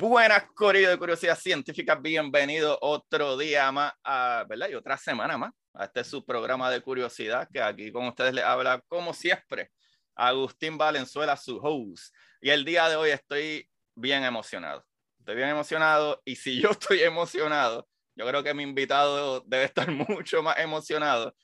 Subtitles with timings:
[0.00, 1.94] Buenas, Corillo de Curiosidad Científica.
[1.94, 4.70] Bienvenido otro día más, a, ¿verdad?
[4.70, 8.42] Y otra semana más a este su programa de curiosidad que aquí con ustedes les
[8.42, 9.70] habla, como siempre,
[10.14, 12.14] Agustín Valenzuela, su host.
[12.40, 14.86] Y el día de hoy estoy bien emocionado.
[15.18, 19.90] Estoy bien emocionado y si yo estoy emocionado, yo creo que mi invitado debe estar
[20.08, 21.36] mucho más emocionado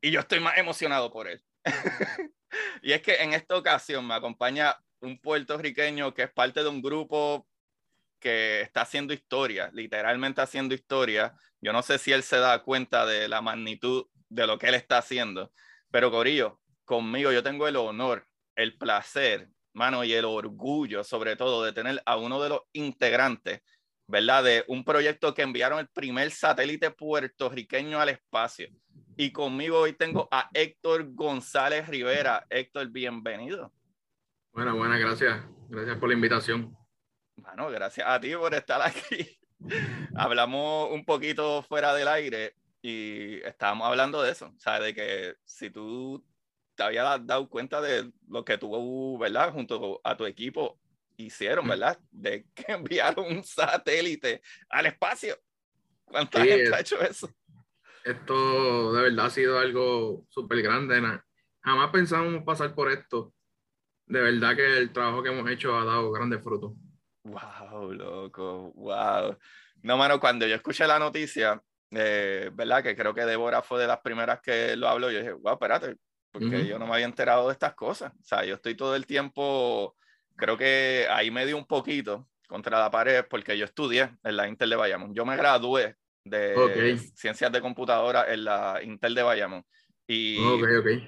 [0.00, 1.44] y yo estoy más emocionado por él.
[2.80, 6.80] y es que en esta ocasión me acompaña un puertorriqueño que es parte de un
[6.80, 7.46] grupo
[8.20, 11.34] que está haciendo historia, literalmente haciendo historia.
[11.60, 14.74] Yo no sé si él se da cuenta de la magnitud de lo que él
[14.74, 15.52] está haciendo,
[15.90, 21.64] pero Corillo, conmigo yo tengo el honor, el placer, mano, y el orgullo sobre todo
[21.64, 23.62] de tener a uno de los integrantes,
[24.06, 24.44] ¿verdad?
[24.44, 28.68] De un proyecto que enviaron el primer satélite puertorriqueño al espacio.
[29.16, 32.46] Y conmigo hoy tengo a Héctor González Rivera.
[32.48, 33.72] Héctor, bienvenido.
[34.52, 35.42] Bueno, buenas, gracias.
[35.68, 36.79] Gracias por la invitación.
[37.42, 39.38] Bueno, gracias a ti por estar aquí.
[40.14, 45.70] Hablamos un poquito fuera del aire y estábamos hablando de eso, sea, de que si
[45.70, 46.24] tú
[46.74, 49.52] te habías dado cuenta de lo que tú, ¿verdad?
[49.52, 50.78] Junto a tu equipo
[51.16, 51.98] hicieron, ¿verdad?
[52.10, 55.38] De que enviaron un satélite al espacio.
[56.04, 57.30] ¿Cuánta gente ha hecho eso?
[58.04, 61.00] Esto de verdad ha sido algo súper grande.
[61.62, 63.32] Jamás pensamos pasar por esto.
[64.06, 66.72] De verdad que el trabajo que hemos hecho ha dado grandes frutos.
[67.24, 69.36] Wow, loco, wow.
[69.82, 72.82] No, mano, cuando yo escuché la noticia, eh, ¿verdad?
[72.82, 75.96] Que creo que Débora fue de las primeras que lo habló, yo dije, wow, espérate,
[76.30, 78.12] porque yo no me había enterado de estas cosas.
[78.12, 79.96] O sea, yo estoy todo el tiempo,
[80.36, 84.48] creo que ahí me dio un poquito contra la pared, porque yo estudié en la
[84.48, 85.14] Intel de Bayamón.
[85.14, 89.64] Yo me gradué de ciencias de computadora en la Intel de Bayamón.
[90.06, 90.36] Y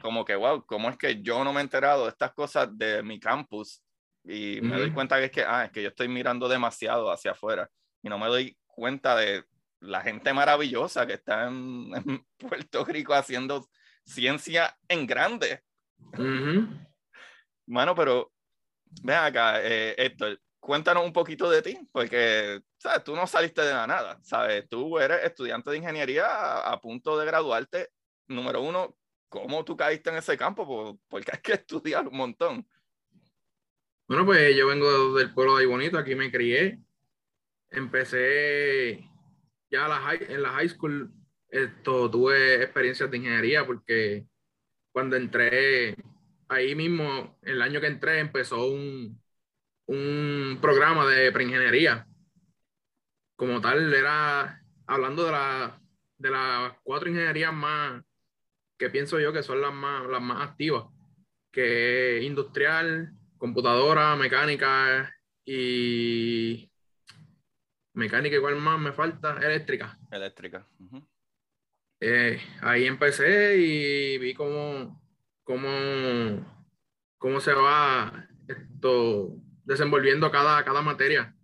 [0.01, 3.03] como que, wow, ¿cómo es que yo no me he enterado de estas cosas de
[3.03, 3.83] mi campus
[4.25, 7.33] y me doy cuenta que es que, ah, es que yo estoy mirando demasiado hacia
[7.33, 7.69] afuera
[8.03, 9.45] y no me doy cuenta de
[9.81, 11.91] la gente maravillosa que está en,
[12.39, 13.69] Puerto Rico haciendo
[14.05, 15.63] ciencia en grande.
[17.67, 18.33] Mano, pero
[19.03, 23.05] ven acá, eh, Héctor, cuéntanos un poquito de ti, porque ¿sabes?
[23.05, 24.69] tú no saliste de la nada, ¿sabes?
[24.69, 27.91] Tú eres estudiante de ingeniería a, a punto de graduarte.
[28.29, 28.97] Número uno,
[29.29, 30.99] ¿cómo tú caíste en ese campo?
[31.09, 32.69] Porque hay que estudiar un montón.
[34.09, 36.79] Bueno, pues yo vengo del pueblo de Bonito, aquí me crié.
[37.71, 39.09] Empecé
[39.71, 39.87] ya
[40.21, 41.13] en la high school,
[41.49, 44.27] esto, tuve experiencias de ingeniería porque
[44.93, 45.97] cuando entré,
[46.49, 49.23] ahí mismo, el año que entré, empezó un,
[49.87, 52.07] un programa de preingeniería.
[53.37, 55.81] Como tal, era hablando de, la,
[56.19, 58.03] de las cuatro ingenierías más
[58.79, 60.87] que pienso yo que son las más, las más activas,
[61.53, 65.13] que industrial, computadora, mecánica
[65.45, 66.71] y
[67.93, 69.99] mecánica igual más me falta, eléctrica.
[70.13, 70.65] Eléctrica.
[71.99, 75.03] Eh, ahí empecé y vi cómo,
[75.43, 75.69] cómo,
[77.19, 81.35] cómo se va esto desenvolviendo cada, cada materia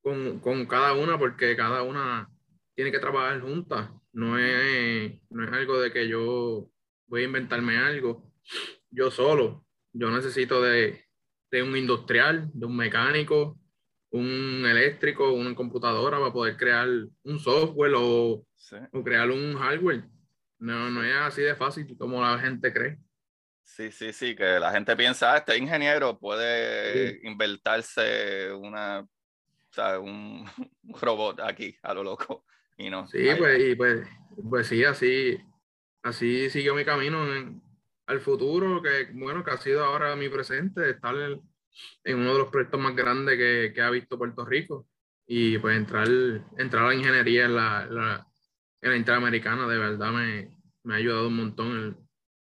[0.00, 2.30] con, con, cada una, porque cada una
[2.76, 3.90] tiene que trabajar juntas.
[4.12, 6.70] No es, no es algo de que yo
[7.08, 8.32] voy a inventarme algo
[8.92, 9.66] yo solo.
[9.92, 11.07] Yo necesito de,
[11.50, 13.58] de un industrial, de un mecánico,
[14.10, 16.88] un eléctrico, una computadora para poder crear
[17.22, 18.44] un software o,
[18.92, 20.04] o, crear un hardware.
[20.58, 22.98] No, no es así de fácil como la gente cree.
[23.62, 30.00] Sí, sí, sí, que la gente piensa, ah, este ingeniero puede inventarse una, o sea,
[30.00, 30.44] un,
[31.00, 32.44] robot aquí a lo loco.
[32.78, 33.06] Y no.
[33.08, 34.08] Sí, pues, y pues,
[34.48, 35.38] pues sí, así,
[36.02, 37.60] así siguió mi camino en,
[38.08, 41.40] al futuro, que bueno, que ha sido ahora mi presente, estar en,
[42.16, 44.86] uno de los proyectos más grandes que, que, ha visto Puerto Rico
[45.26, 46.08] y pues entrar,
[46.56, 48.26] entrar a la ingeniería en la, la,
[48.80, 50.50] en la Interamericana, de verdad me,
[50.84, 52.08] me, ha ayudado un montón en,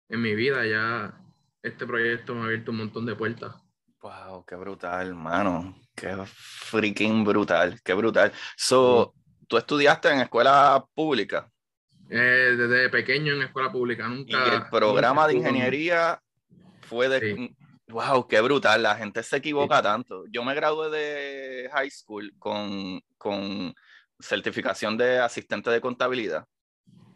[0.10, 1.20] en, mi vida, ya
[1.64, 3.56] este proyecto me ha abierto un montón de puertas.
[4.00, 5.76] Wow, qué brutal, hermano.
[5.96, 8.32] Qué freaking brutal, qué brutal.
[8.56, 9.16] So,
[9.48, 11.50] ¿tú estudiaste en escuela pública?
[12.10, 14.32] Eh, desde pequeño en escuela pública, nunca.
[14.32, 16.22] Y el programa de ingeniería
[16.82, 17.54] fue de.
[17.90, 18.84] Wow, qué brutal.
[18.84, 20.26] La gente se equivoca tanto.
[20.30, 23.74] Yo me gradué de high school con, con
[24.20, 26.46] certificación de asistente de contabilidad.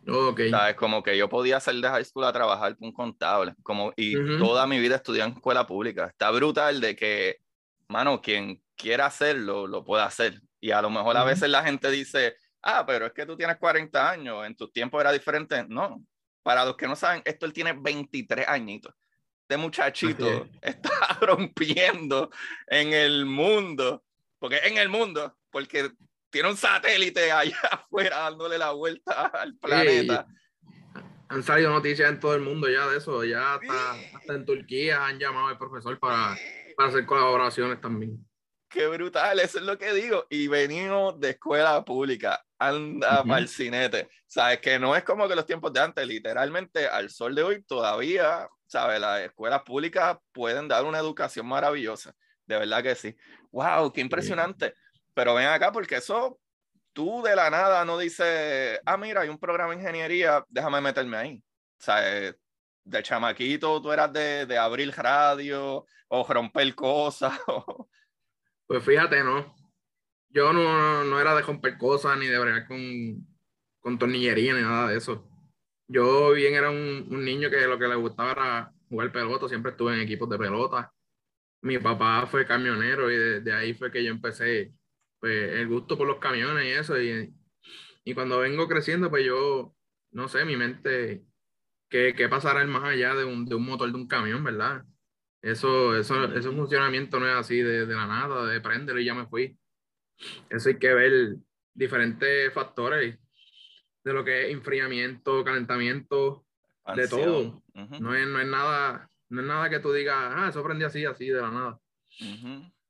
[0.08, 0.42] Ok.
[0.50, 0.76] ¿Sabes?
[0.76, 3.54] Como que yo podía salir de high school a trabajar con un contable.
[3.64, 6.08] Como, y toda mi vida estudié en escuela pública.
[6.08, 7.38] Está brutal de que,
[7.88, 10.42] mano, quien quiera hacerlo, lo puede hacer.
[10.60, 13.58] Y a lo mejor a veces la gente dice, ah, pero es que tú tienes
[13.58, 15.66] 40 años, en tu tiempo era diferente.
[15.68, 16.04] No,
[16.44, 18.94] para los que no saben, esto él tiene 23 añitos.
[19.42, 20.90] Este muchachito está
[21.22, 22.30] rompiendo
[22.68, 24.04] en el mundo,
[24.40, 25.92] porque en el mundo, porque
[26.30, 30.26] tiene un satélite allá afuera dándole la vuelta al planeta.
[31.28, 35.06] han salido noticias en todo el mundo ya de eso, ya hasta, hasta en Turquía
[35.06, 36.38] han llamado al profesor para,
[36.76, 38.26] para hacer colaboraciones también.
[38.72, 40.26] Qué brutal, eso es lo que digo.
[40.30, 44.10] Y venimos de escuela pública, anda uh el cinete.
[44.26, 47.64] Sabes que no es como que los tiempos de antes, literalmente al sol de hoy
[47.64, 52.16] todavía, sabes, las escuelas públicas pueden dar una educación maravillosa.
[52.46, 53.14] De verdad que sí.
[53.52, 53.92] ¡Wow!
[53.92, 54.74] ¡Qué impresionante!
[55.14, 56.40] Pero ven acá, porque eso
[56.94, 61.18] tú de la nada no dices, ah, mira, hay un programa de ingeniería, déjame meterme
[61.18, 61.44] ahí.
[61.78, 62.34] O sea,
[62.84, 67.34] de chamaquito tú eras de, de abrir radio o romper cosas.
[67.48, 67.90] O,
[68.72, 69.54] pues fíjate, no.
[70.30, 73.28] Yo no, no era de romper cosas ni de bregar con,
[73.82, 75.28] con tornillería ni nada de eso.
[75.90, 79.94] Yo bien era un, niño que lo que le gustaba era jugar pelota, siempre estuve
[79.94, 80.94] en equipos de pelota.
[81.62, 84.74] Mi papá fue camionero y de, ahí fue que yo empecé
[85.20, 86.98] pues, el gusto por los camiones y eso.
[87.02, 87.34] Y,
[88.06, 89.76] y cuando vengo creciendo, pues yo,
[90.12, 91.26] no sé, mi mente,
[91.90, 94.86] ¿qué, qué pasará más allá de un, de un motor de un camión, verdad?
[95.42, 99.16] Eso, eso, ese funcionamiento no es así de, de la nada, de prenderlo y ya
[99.16, 99.58] me fui.
[100.50, 101.36] Eso hay que ver
[101.74, 103.18] diferentes factores
[104.04, 106.46] de lo que es enfriamiento, calentamiento,
[106.96, 107.64] de todo.
[107.74, 111.06] no, es, no, es, nada, no es nada que tú digas, ah, eso prende así,
[111.06, 111.80] así, de la nada.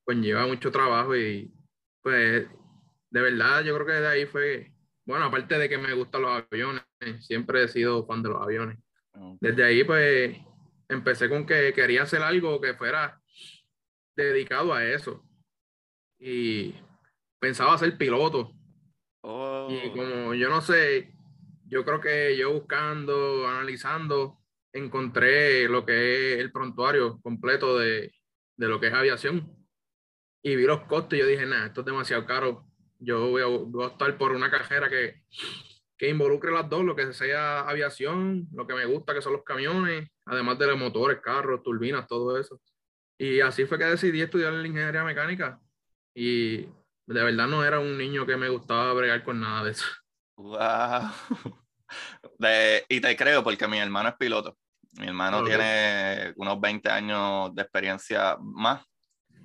[0.04, 1.54] Pues lleva mucho trabajo y
[2.02, 2.48] pues
[3.12, 4.74] de verdad yo creo que de ahí fue,
[5.06, 6.84] bueno, aparte de que me gustan los aviones,
[7.20, 8.78] siempre he sido fan de los aviones.
[9.40, 10.38] Desde ahí pues
[10.92, 13.22] empecé con que quería hacer algo que fuera
[14.16, 15.26] dedicado a eso.
[16.20, 16.76] Y
[17.40, 18.52] pensaba ser piloto.
[19.24, 19.94] Y oh.
[19.96, 21.14] como yo no sé,
[21.66, 24.40] yo creo que yo buscando, analizando,
[24.74, 28.14] encontré lo que es el prontuario completo de,
[28.58, 29.56] de lo que es aviación.
[30.44, 32.66] Y vi los costos y yo dije, nada, esto es demasiado caro.
[33.00, 35.22] Yo voy a, voy a optar por una cajera que
[36.02, 39.44] que involucre las dos, lo que sea aviación, lo que me gusta, que son los
[39.44, 42.60] camiones, además de los motores, carros, turbinas, todo eso.
[43.18, 45.60] Y así fue que decidí estudiar la ingeniería mecánica.
[46.16, 49.86] Y de verdad no era un niño que me gustaba bregar con nada de eso.
[50.38, 51.12] ¡Wow!
[52.90, 54.58] y te creo porque mi hermano es piloto.
[54.94, 58.84] Mi hermano tiene unos 20 años de experiencia más,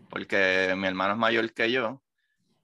[0.09, 2.01] porque mi hermano es mayor que yo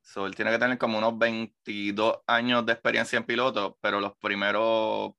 [0.02, 4.16] So, él tiene que tener como unos 22 años de experiencia en piloto, pero los
[4.16, 5.12] primeros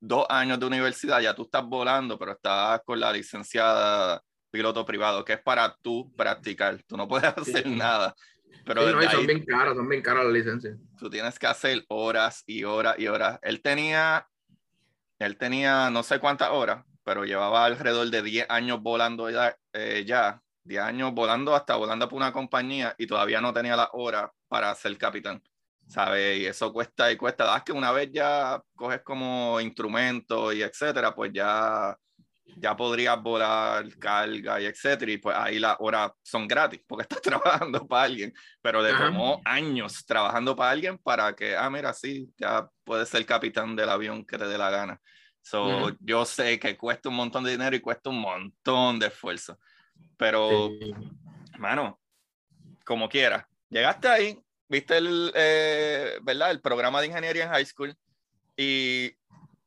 [0.00, 5.24] dos años de universidad ya tú estás volando, pero estás con la licenciada piloto privado,
[5.24, 6.82] que es para tú practicar.
[6.84, 8.14] Tú no puedes hacer nada.
[8.64, 10.76] Pero sí, no, son bien caras, son bien caras las licencias.
[10.98, 13.38] Tú tienes que hacer horas y horas y horas.
[13.42, 14.26] Él tenía,
[15.18, 20.04] él tenía no sé cuántas horas, pero llevaba alrededor de 10 años volando ya, eh,
[20.06, 24.32] ya 10 años volando hasta volando por una compañía y todavía no tenía la hora
[24.48, 25.42] para ser capitán,
[25.90, 26.38] ¿sabes?
[26.38, 27.44] Y eso cuesta y cuesta.
[27.44, 31.96] Das que una vez ya coges como instrumento y etcétera, pues ya,
[32.56, 35.10] ya podrías volar, carga y etcétera.
[35.10, 38.32] Y pues ahí las horas son gratis porque estás trabajando para alguien,
[38.62, 43.26] pero le tomó años trabajando para alguien para que, ah, mira, sí, ya puedes ser
[43.26, 45.00] capitán del avión que te dé la gana.
[45.42, 49.58] So, Yo sé que cuesta un montón de dinero y cuesta un montón de esfuerzo.
[50.16, 50.70] Pero,
[51.58, 51.98] mano,
[52.84, 53.48] como quiera.
[53.70, 54.38] Llegaste ahí,
[54.70, 56.52] viste el, eh, ¿verdad?
[56.52, 57.94] el programa de ingeniería en high school
[58.56, 59.12] y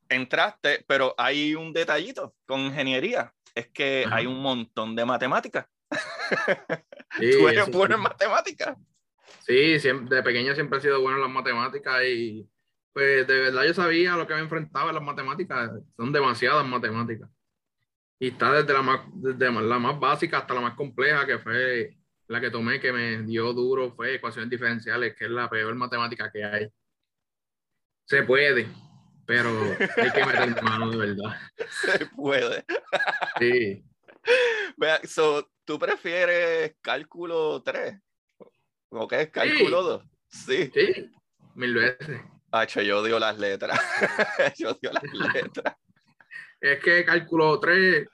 [0.08, 3.32] entraste, pero hay un detallito con ingeniería.
[3.54, 5.66] Es que hay un montón de matemáticas.
[7.18, 8.76] ¿Tú eres bueno en matemáticas?
[9.40, 12.48] Sí, siempre, de pequeño siempre he sido bueno en las matemáticas y
[12.92, 15.70] pues de verdad yo sabía lo que me enfrentaba en las matemáticas.
[15.96, 17.28] Son demasiadas matemáticas.
[18.18, 21.96] Y está desde la más, desde la más básica hasta la más compleja, que fue
[22.34, 26.30] la que tomé, que me dio duro, fue ecuaciones diferenciales, que es la peor matemática
[26.32, 26.68] que hay.
[28.06, 28.66] Se puede,
[29.24, 29.50] pero
[29.96, 31.38] hay que meter mano de verdad.
[31.68, 32.64] Se puede.
[33.38, 33.84] Sí.
[34.76, 38.00] Vea, so, ¿tú prefieres cálculo 3?
[38.90, 40.04] ¿O qué es cálculo 2?
[40.28, 40.70] Sí.
[40.74, 41.10] Sí,
[41.54, 42.20] mil veces.
[42.50, 43.78] Hacho, yo odio las letras.
[44.58, 45.76] yo odio las letras.
[46.60, 48.08] Es que cálculo 3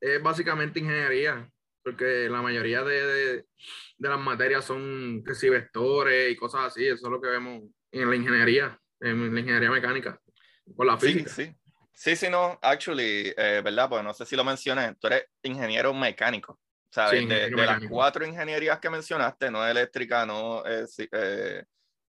[0.00, 1.46] es básicamente ingeniería,
[1.86, 3.46] porque la mayoría de, de,
[3.96, 7.62] de las materias son que si vectores y cosas así, eso es lo que vemos
[7.92, 10.20] en la ingeniería, en la ingeniería mecánica,
[10.76, 11.30] con la Sí, física.
[11.30, 11.54] sí.
[11.94, 13.88] Sí, sí, no, actually, eh, ¿verdad?
[13.88, 16.58] Pues no sé si lo mencioné, tú eres ingeniero mecánico.
[16.90, 17.20] ¿sabes?
[17.20, 17.94] Sí, de, de las mecánico.
[17.94, 21.62] cuatro ingenierías que mencionaste, no eléctrica, no eh, sí, eh,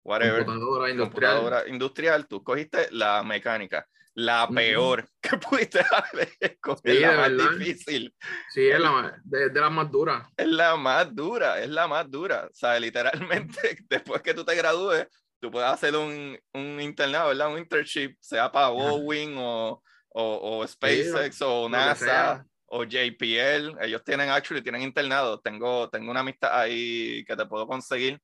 [0.06, 1.34] whatever, Computadora industrial.
[1.36, 7.32] computadora industrial, tú cogiste la mecánica, la peor que pudiste haber escogido, Sí, la más
[7.32, 7.52] verdad.
[7.58, 8.16] difícil.
[8.50, 10.28] Sí, es la, de, de las más duras.
[10.38, 12.48] Es la más dura, es la más dura.
[12.50, 15.08] O sea, literalmente, después que tú te gradúes,
[15.40, 17.52] tú puedes hacer un, un internado, ¿verdad?
[17.52, 23.78] Un internship, sea para Boeing o, o, o SpaceX o lo que NASA o JPL.
[23.82, 25.40] Ellos tienen, actually, tienen internado.
[25.42, 28.20] Tengo, tengo una amistad ahí que te puedo conseguir,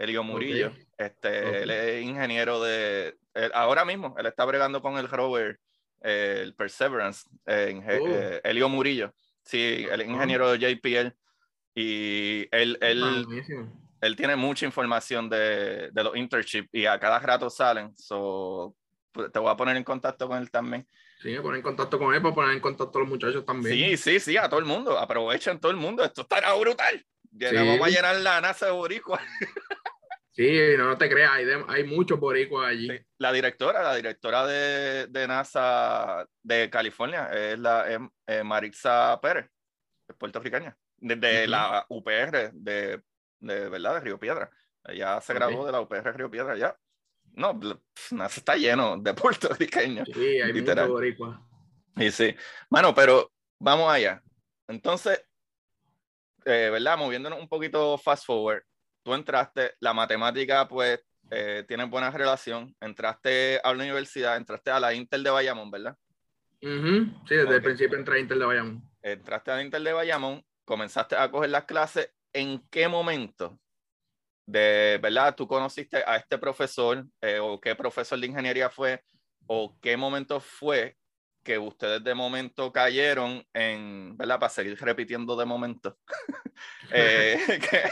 [0.00, 0.68] Elio Murillo.
[0.68, 0.76] Ok.
[0.98, 1.54] Este, Ok.
[1.54, 3.16] Él es ingeniero de...
[3.34, 5.60] él- ahora mismo, él está bregando con el rover,
[6.02, 8.06] eh, el Perseverance, eh, Oh.
[8.08, 9.12] eh, Elio Murillo.
[9.44, 11.14] Sí, él es ingeniero de JPL.
[11.74, 13.68] Y él, él, Ah,
[14.02, 17.94] él tiene mucha información de, de los internships y a cada rato salen.
[17.96, 18.74] So,
[19.12, 20.86] pues, te voy a poner en contacto con él también.
[21.20, 23.74] Sí, me ponen en contacto con él para poner en contacto a los muchachos también.
[23.74, 24.98] Sí, sí, sí, a todo el mundo.
[24.98, 26.02] Aprovechen todo el mundo.
[26.02, 27.04] Esto estará brutal.
[27.38, 27.46] Sí.
[27.54, 29.20] Vamos a llenar la NASA de boricua.
[30.40, 32.88] Sí, no, no te creas, hay, de- hay muchos boricuas allí.
[32.88, 39.20] Sí, La directora, la directora de, de NASA de California es la es, eh, Maritza
[39.20, 39.50] Pérez,
[40.08, 41.50] es puertorriqueña, desde Ujú.
[41.50, 43.02] la UPR de,
[43.40, 44.50] de verdad de Río Piedra.
[44.86, 45.38] Ella se Ok.
[45.40, 46.74] graduó de la UPR Río Piedra ya.
[47.34, 47.52] No,
[48.12, 50.08] NASA está lleno de puertorriqueños.
[50.14, 51.38] Sí, hay muchos boricuas.
[51.96, 52.34] Y sí,
[52.70, 54.22] bueno, pero vamos allá.
[54.68, 55.22] Entonces,
[56.46, 56.96] eh, ¿verdad?
[56.96, 58.62] Moviéndonos un poquito fast forward,
[59.02, 64.80] tú entraste, la matemática pues eh, tiene buena relación, entraste a la universidad, entraste a
[64.80, 65.96] la Intel de Bayamón, ¿verdad?
[66.62, 67.52] Ujú, Sí, desde Ok.
[67.52, 68.82] el principio entré a Intel de Bayamón.
[69.02, 73.58] Entraste a la Intel de Bayamón, comenzaste a coger las clases, ¿en qué momento
[74.46, 75.34] de, ¿verdad?
[75.36, 79.02] Tú conociste a este profesor eh, o qué profesor de ingeniería fue
[79.46, 80.96] o qué momento fue
[81.42, 84.38] que ustedes de momento cayeron en, ¿verdad?
[84.38, 85.98] Para seguir repitiendo de momento,
[86.92, 87.38] eh,
[87.70, 87.90] que,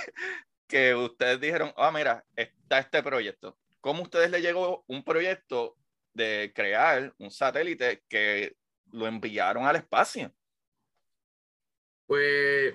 [0.69, 3.59] que ustedes dijeron, ah, mira, está este proyecto.
[3.81, 5.77] ¿Cómo a ustedes le llegó un proyecto
[6.13, 8.55] de crear un satélite que
[8.93, 10.33] lo enviaron al espacio?
[12.07, 12.75] Pues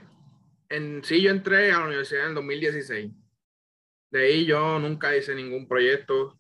[0.70, 3.12] en sí yo entré a la universidad en el 2016.
[4.12, 6.38] De ahí yo nunca hice ningún proyecto,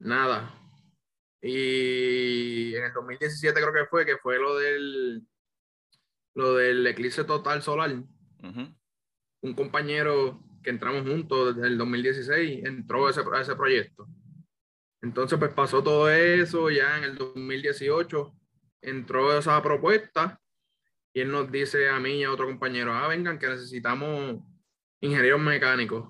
[0.00, 0.60] nada.
[1.40, 5.22] Y en el 2017 creo que fue, que fue lo del,
[6.34, 7.90] lo del eclipse total solar.
[8.40, 14.08] Un compañero que entramos juntos desde el 2016 entró a ese, a ese proyecto.
[15.02, 18.34] Entonces pues pasó todo eso, ya en el 2018
[18.80, 20.40] entró esa propuesta
[21.12, 24.42] y él nos dice a mí y a otro compañero, ah, vengan, que necesitamos
[25.00, 26.08] ingenieros mecánicos.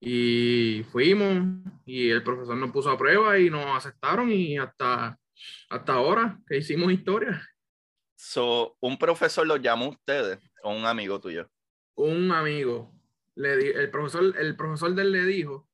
[0.00, 5.18] Y fuimos y el profesor nos puso a prueba y nos aceptaron y hasta,
[5.68, 7.42] hasta ahora que hicimos historia.
[8.14, 11.50] So, un profesor lo llamó a ustedes o un amigo tuyo.
[11.94, 12.95] Un amigo,
[13.36, 15.68] le di- el, profesor, el profesor de él le dijo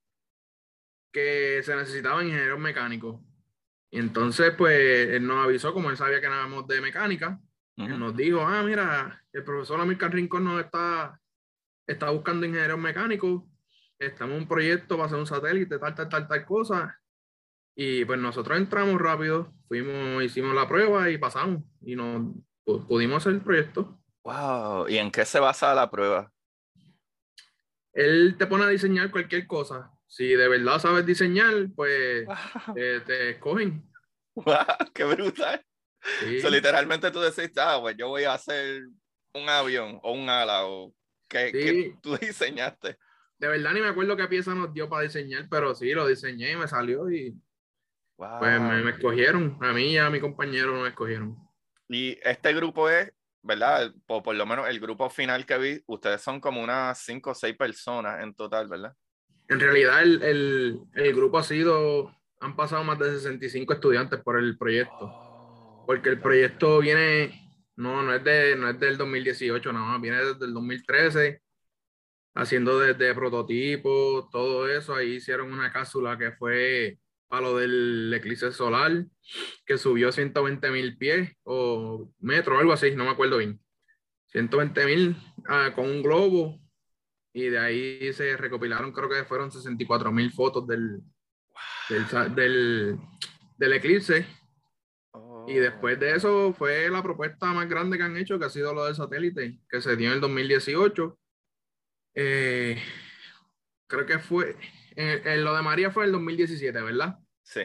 [1.13, 3.21] que se necesitaban ingenieros mecánicos.
[3.91, 7.39] Y entonces, pues, él nos avisó, como él sabía que éramos de mecánica,
[7.77, 11.21] nos dijo, ah, mira, el profesor Amílcar Rincón nos está,
[11.87, 13.43] está buscando ingenieros mecánicos,
[13.99, 16.99] estamos en un proyecto para hacer un satélite, tal, tal, tal, tal cosa.
[17.77, 23.19] Y pues nosotros entramos rápido, fuimos, hicimos la prueba y pasamos y nos pu- pudimos
[23.19, 23.99] hacer el proyecto.
[24.25, 24.89] Wow.
[24.89, 26.32] ¿Y en qué se basa la prueba?
[27.93, 29.91] Él te pone a diseñar cualquier cosa.
[30.07, 32.27] Si de verdad sabes diseñar, pues
[32.77, 33.83] eh, te escogen.
[34.35, 34.45] Wow,
[34.95, 35.65] qué brutal.
[36.21, 36.41] Sí.
[36.41, 38.83] So, literalmente tú decís, ah, pues yo voy a hacer
[39.35, 40.95] un avión o un ala o
[41.29, 41.95] que, que Sí.
[42.03, 42.99] tú diseñaste.
[43.39, 46.53] De verdad ni me acuerdo qué pieza nos dio para diseñar, pero sí, lo diseñé
[46.53, 47.35] y me salió y
[48.19, 48.39] Wow.
[48.39, 51.37] Pues me, me escogieron, a mí y a mi compañero me escogieron.
[51.89, 53.93] Y este grupo es, ¿verdad?
[54.07, 57.35] Por, por lo menos el grupo final que vi, ustedes son como unas cinco o
[57.35, 58.95] seis personas en total, ¿verdad?
[59.49, 64.39] En realidad el, el- el grupo ha sido, han pasado más de 65 estudiantes por
[64.39, 65.15] el proyecto,
[65.85, 67.39] porque el proyecto viene,
[67.77, 71.43] no, no es, de, no es del 2018, nada más, viene desde el 2013,
[72.35, 76.99] haciendo desde prototipos, todo eso, ahí hicieron una cápsula que fue
[77.33, 79.07] para lo del eclipse solar,
[79.65, 83.59] que subió 120 mil pies o metros, algo así, no me acuerdo bien.
[84.27, 85.17] 120 mil
[85.49, 86.61] ah, con un globo
[87.33, 91.01] y de ahí se recopilaron, creo que fueron 64 mil fotos del,
[92.35, 92.99] del,
[93.57, 94.27] del, eclipse.
[95.47, 98.75] Y después de eso fue la propuesta más grande que han hecho, que ha sido
[98.75, 101.19] lo del satélite, que se dio en el 2018.
[102.15, 102.77] Eh,
[103.87, 104.55] creo que fue,
[104.97, 107.19] en, lo de María fue el 2017, ¿verdad?
[107.53, 107.63] Sí.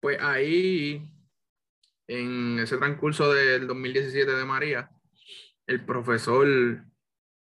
[0.00, 1.08] Pues ahí,
[2.08, 4.90] en ese transcurso del 2017 de María,
[5.66, 6.46] el profesor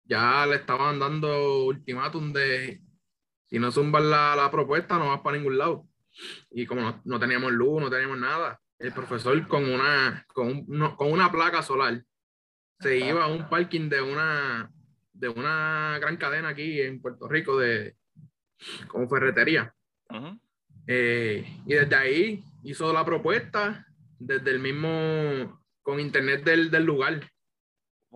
[0.04, 2.82] ya le estaban dando ultimátum de
[3.48, 5.88] si no zumban la, la propuesta no vas para ningún lado.
[6.52, 11.32] Y como no, teníamos luz, no teníamos nada, el profesor con una, con, con una
[11.32, 12.04] placa solar
[12.80, 14.72] se iba a un parking de una,
[15.14, 17.96] de una gran cadena aquí en Puerto Rico de
[18.88, 19.74] como ferretería.
[20.88, 23.86] Eh, y desde ahí hizo la propuesta,
[24.20, 27.30] desde el mismo, con internet del, del lugar.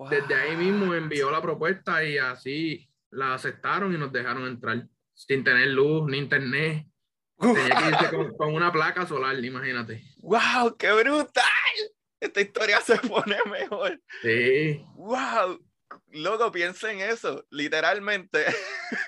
[0.09, 5.43] Desde ahí mismo envió la propuesta y así la aceptaron y nos dejaron entrar sin
[5.43, 6.85] tener luz ni internet.
[7.39, 10.03] Tenía que irse con, una placa solar, imagínate.
[10.17, 10.75] ¡Wow!
[10.77, 11.43] ¡Qué brutal!
[12.19, 13.99] Esta historia se pone mejor.
[14.21, 14.83] Sí.
[14.95, 15.63] ¡Wow!
[16.11, 17.45] Loco, piensa en eso.
[17.49, 18.45] Literalmente.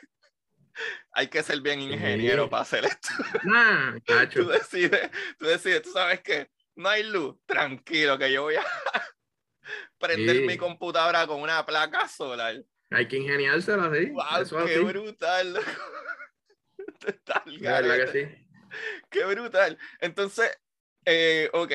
[1.19, 3.09] hay que ser bien ingeniero para hacer esto.
[3.43, 3.99] Nah,
[4.33, 7.35] Tú decides, tú decides, tú sabes que no hay luz.
[7.45, 8.63] Tranquilo, que yo voy a
[9.99, 12.63] prender mi computadora con una placa solar.
[12.91, 14.11] Hay que ingeniársela, sí.
[14.11, 14.65] ¡Wow!
[14.65, 15.59] ¡Qué brutal!
[19.09, 19.77] ¡Qué brutal!
[19.99, 20.57] Entonces,
[21.03, 21.73] eh, ok,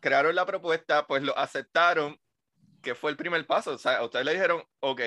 [0.00, 2.18] crearon la propuesta, pues lo aceptaron,
[2.82, 3.72] que fue el primer paso.
[3.72, 5.02] O sea, ustedes le dijeron, ok,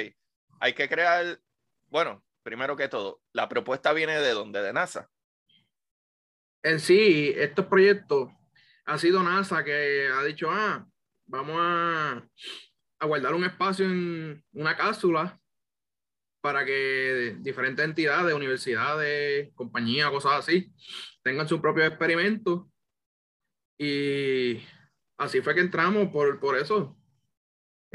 [0.60, 1.42] hay que crear,
[1.88, 4.62] bueno, primero que todo, la propuesta viene de dónde?
[4.62, 5.10] De NASA.
[6.64, 8.32] En sí, estos proyectos
[8.86, 10.88] ha sido NASA que ha dicho, ah,
[11.26, 12.24] vamos a,
[13.02, 15.40] guardar un espacio en una cápsula
[16.42, 20.72] para que diferentes entidades, universidades, compañías, cosas así,
[21.24, 22.70] tengan su propio experimento.
[23.78, 24.62] Y
[25.18, 26.96] así fue que entramos por, por eso.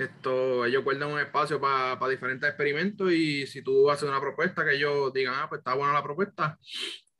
[0.00, 4.76] Esto, ellos guardan un espacio para diferentes experimentos y si tú haces una propuesta que
[4.76, 6.58] ellos digan, ah, pues está buena la propuesta,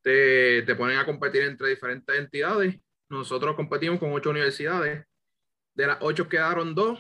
[0.01, 2.81] te, te ponen a competir entre diferentes entidades.
[3.11, 5.05] Nosotros competimos con ocho universidades
[5.75, 6.99] de las ocho quedaron dos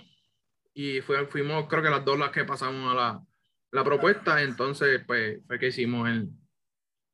[0.74, 3.24] y fuimos creo que las dos las que pasamos a la,
[3.72, 6.28] la propuesta, entonces pues fue que hicimos el,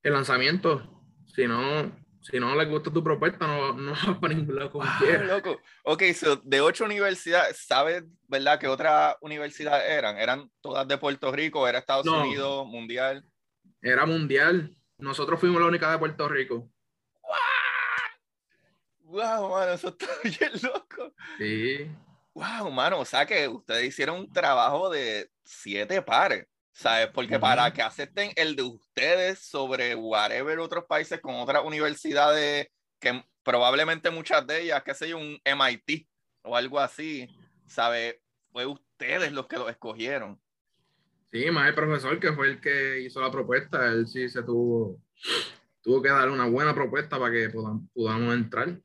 [0.02, 1.04] el lanzamiento.
[1.24, 1.92] Si no,
[2.30, 4.84] si no les gusta tu propuesta, no, no vas para ningún lado como
[5.24, 5.60] loco.
[5.84, 10.18] Ok, so, de ocho universidades, ¿sabes, verdad, qué otras universidades eran?
[10.18, 11.66] ¿Eran todas de Puerto Rico?
[11.66, 13.24] ¿Era Estados Unidos, mundial?
[13.80, 14.76] Era mundial.
[14.98, 16.70] Nosotros fuimos la única de Puerto Rico
[19.06, 21.14] wow, mano, eso está bien loco.
[21.38, 21.90] Sí.
[22.34, 27.08] Wow, mano, o sea que ustedes hicieron un trabajo de siete pares, ¿sabes?
[27.08, 32.68] Porque para que acepten el de ustedes sobre whatever otros países con otras universidades,
[33.00, 36.06] que probablemente muchas de ellas, qué sé yo, un MIT
[36.42, 37.28] o algo así,
[37.66, 38.16] ¿sabes?
[38.52, 40.38] Fue ustedes los que lo escogieron.
[41.32, 45.00] Sí, más el profesor que fue el que hizo la propuesta, él sí se tuvo,
[45.80, 48.78] tuvo que dar una buena propuesta para que podamos entrar.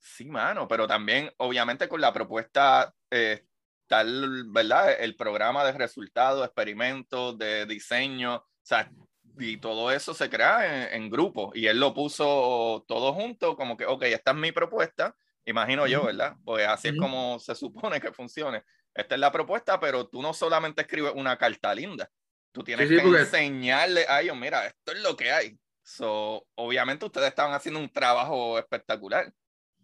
[0.00, 3.46] Sí, mano, pero también, obviamente, con la propuesta eh,
[3.86, 5.00] tal, ¿verdad?
[5.00, 8.90] El programa de resultados, experimentos, de diseño, o sea,
[9.38, 11.52] y todo eso se crea en, grupo.
[11.54, 16.04] Y él lo puso todo junto, como que, ok, esta es mi propuesta, imagino yo,
[16.04, 16.36] ¿verdad?
[16.44, 18.64] Pues así es como se supone que funcione.
[18.94, 22.10] Esta es la propuesta, pero tú no solamente escribes una carta linda,
[22.50, 25.58] tú tienes que enseñarle a ellos, mira, esto es lo que hay.
[25.82, 29.32] So, obviamente ustedes estaban haciendo un trabajo espectacular.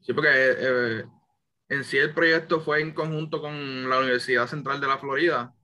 [0.01, 1.05] Sí, porque eh,
[1.73, 5.55] en sí el proyecto fue en conjunto con la Universidad Central de la Florida,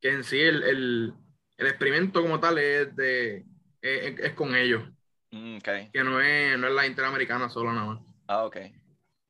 [0.00, 1.12] que en sí el, el,
[1.58, 3.44] el experimento como tal es, de,
[3.82, 4.82] es, con ellos.
[5.30, 8.00] Mm, que no es, no es la interamericana solo nada más.
[8.26, 8.56] Ah, ok.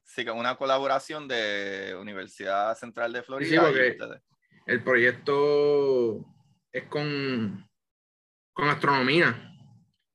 [0.05, 3.51] Sí, que una colaboración de Universidad Central de Florida.
[3.51, 3.99] Sí, porque
[4.67, 6.25] el proyecto
[6.71, 7.69] es con,
[8.53, 9.57] con astronomía.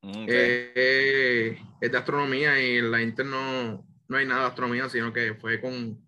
[0.02, 5.12] Mm, eh, es de astronomía y la Inter no, no hay nada de astronomía, sino
[5.12, 6.02] que fue con,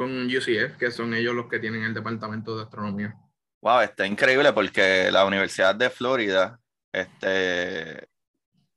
[0.00, 3.14] con UCF, que son ellos los que tienen el departamento de astronomía.
[3.60, 6.58] Wow, está increíble porque la Universidad de Florida
[6.90, 8.08] este,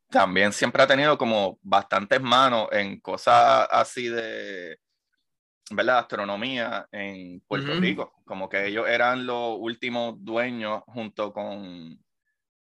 [0.10, 4.78] también siempre ha tenido como bastantes manos en cosas así de,
[5.72, 6.00] ¿verdad?
[6.00, 8.22] Astronomía en Puerto Rico.
[8.26, 12.04] Como que ellos eran los últimos dueños junto con,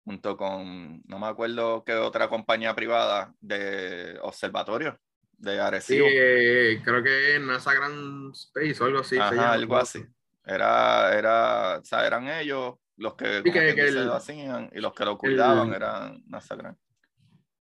[0.04, 5.00] junto con, no me acuerdo qué otra compañía privada de observatorio
[5.40, 6.06] de Arecibo.
[6.06, 9.18] Sí, creo que NASA Grand Space o algo así.
[9.18, 10.04] algo así.
[10.44, 14.80] Era, era, o sea, eran ellos los que, Sí, que- que el- lo hacían y
[14.80, 16.78] los que lo cuidaban el- eran NASA Grande.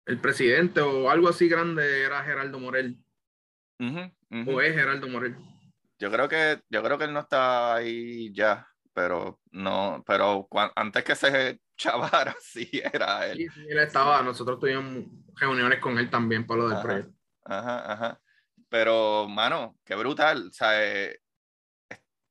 [0.05, 2.97] El presidente o algo así grande era Geraldo Morel.
[3.79, 4.51] Ujú.
[4.51, 5.35] O es Geraldo Morel.
[5.99, 10.71] Yo creo que, yo creo que él no está ahí ya, pero no, pero cuan-
[10.75, 13.37] antes que se chavara, sí era él.
[13.37, 16.83] Sí, sí, él estaba, nosotros tuvimos reuniones con él también para lo del Ajá.
[16.87, 17.13] proyecto.
[17.43, 18.21] Ajá, ajá.
[18.69, 20.51] Pero, mano, qué brutal.
[20.53, 21.17] ¿Sabes?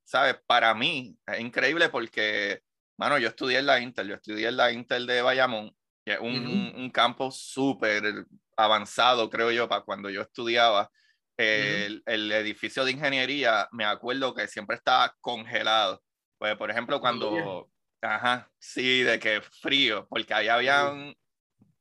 [0.04, 0.36] ¿Sabes?
[0.46, 2.60] Para mí es increíble porque,
[2.96, 6.20] mano, yo estudié en la Intel, yo estudié en la Intel de Bayamón, que es
[6.20, 6.72] un, Ujú.
[6.76, 8.24] un campo súper
[8.56, 10.90] avanzado, creo yo, para cuando yo estudiaba.
[11.36, 16.02] El, el edificio de ingeniería, me acuerdo que siempre estaba congelado.
[16.38, 17.70] Pues, por ejemplo, cuando,
[18.02, 21.14] ajá, sí, de que frío, porque ahí habían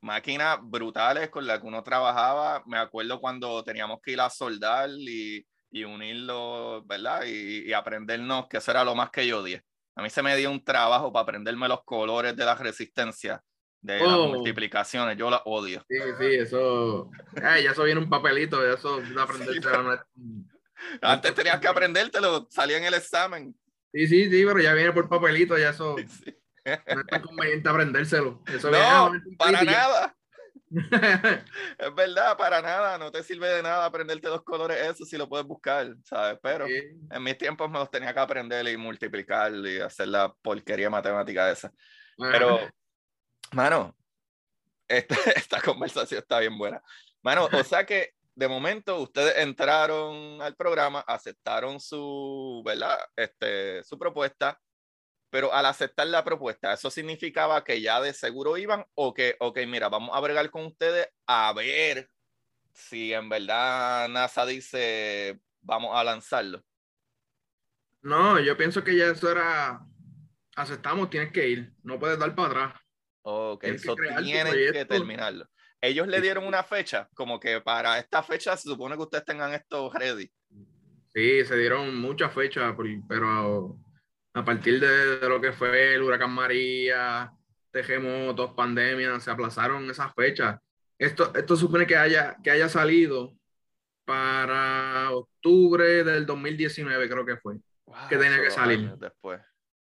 [0.01, 2.63] máquinas brutales con las que uno trabajaba.
[2.65, 7.23] Me acuerdo cuando teníamos que ir a soldar y, y unirlo, ¿verdad?
[7.25, 9.63] Y, y aprendernos, que eso era lo más que yo odié.
[9.95, 13.41] A mí se me dio un trabajo para aprenderme los colores de la resistencia,
[13.81, 14.27] de las Oh.
[14.27, 15.17] multiplicaciones.
[15.17, 15.83] Yo las odio.
[15.89, 17.09] Sí, sí, eso.
[17.43, 19.67] Ay, ya eso viene un papelito, ya eso aprenderse Sí,
[21.01, 23.53] Antes tenías que aprendértelo, salía en el examen.
[23.91, 26.33] Sí, sí, sí, pero ya viene por papelito, ya eso Sí.
[26.95, 28.41] No es conveniente aprendérselo.
[28.47, 30.15] Eso No, para nada.
[31.79, 32.97] Es verdad, para nada.
[32.97, 36.37] No te sirve de nada aprenderte los colores, eso si lo puedes buscar, ¿sabes?
[36.43, 36.73] Pero Sí.
[37.09, 41.49] en mis tiempos me los tenía que aprender y multiplicar y hacer la porquería matemática
[41.49, 41.71] esa.
[42.17, 42.59] Pero,
[43.51, 43.95] mano,
[44.87, 45.15] esta,
[45.47, 46.81] esta conversación está bien buena.
[47.23, 52.97] Mano, o sea que de momento ustedes entraron al programa, aceptaron su, ¿verdad?
[53.15, 54.59] Este, su propuesta,
[55.29, 59.59] pero al aceptar la propuesta, ¿eso significaba que ya de seguro iban o que, ok,
[59.67, 62.09] mira, vamos a bregar con ustedes a ver
[62.73, 66.63] si en verdad NASA dice, vamos a lanzarlo?
[68.01, 69.81] No, yo pienso que ya eso era.
[70.55, 71.73] Aceptamos, tienes que ir.
[71.83, 72.81] No puedes dar para atrás.
[73.21, 74.93] Ok, Tienes que so que proyecto.
[74.95, 75.49] terminarlo.
[75.81, 79.53] Ellos le dieron una fecha, como que para esta fecha se supone que ustedes tengan
[79.53, 80.29] esto ready.
[81.13, 82.75] Sí, se dieron muchas fechas,
[83.07, 83.77] pero
[84.33, 87.31] a partir de, de lo que fue el huracán María,
[87.71, 90.59] terremotos, pandemia, se aplazaron esas fechas.
[90.97, 93.33] Esto, esto supone que haya, que haya salido
[94.05, 97.57] para octubre del 2019, creo que fue.
[98.09, 98.91] Que tenía que salir.
[98.97, 99.41] Después,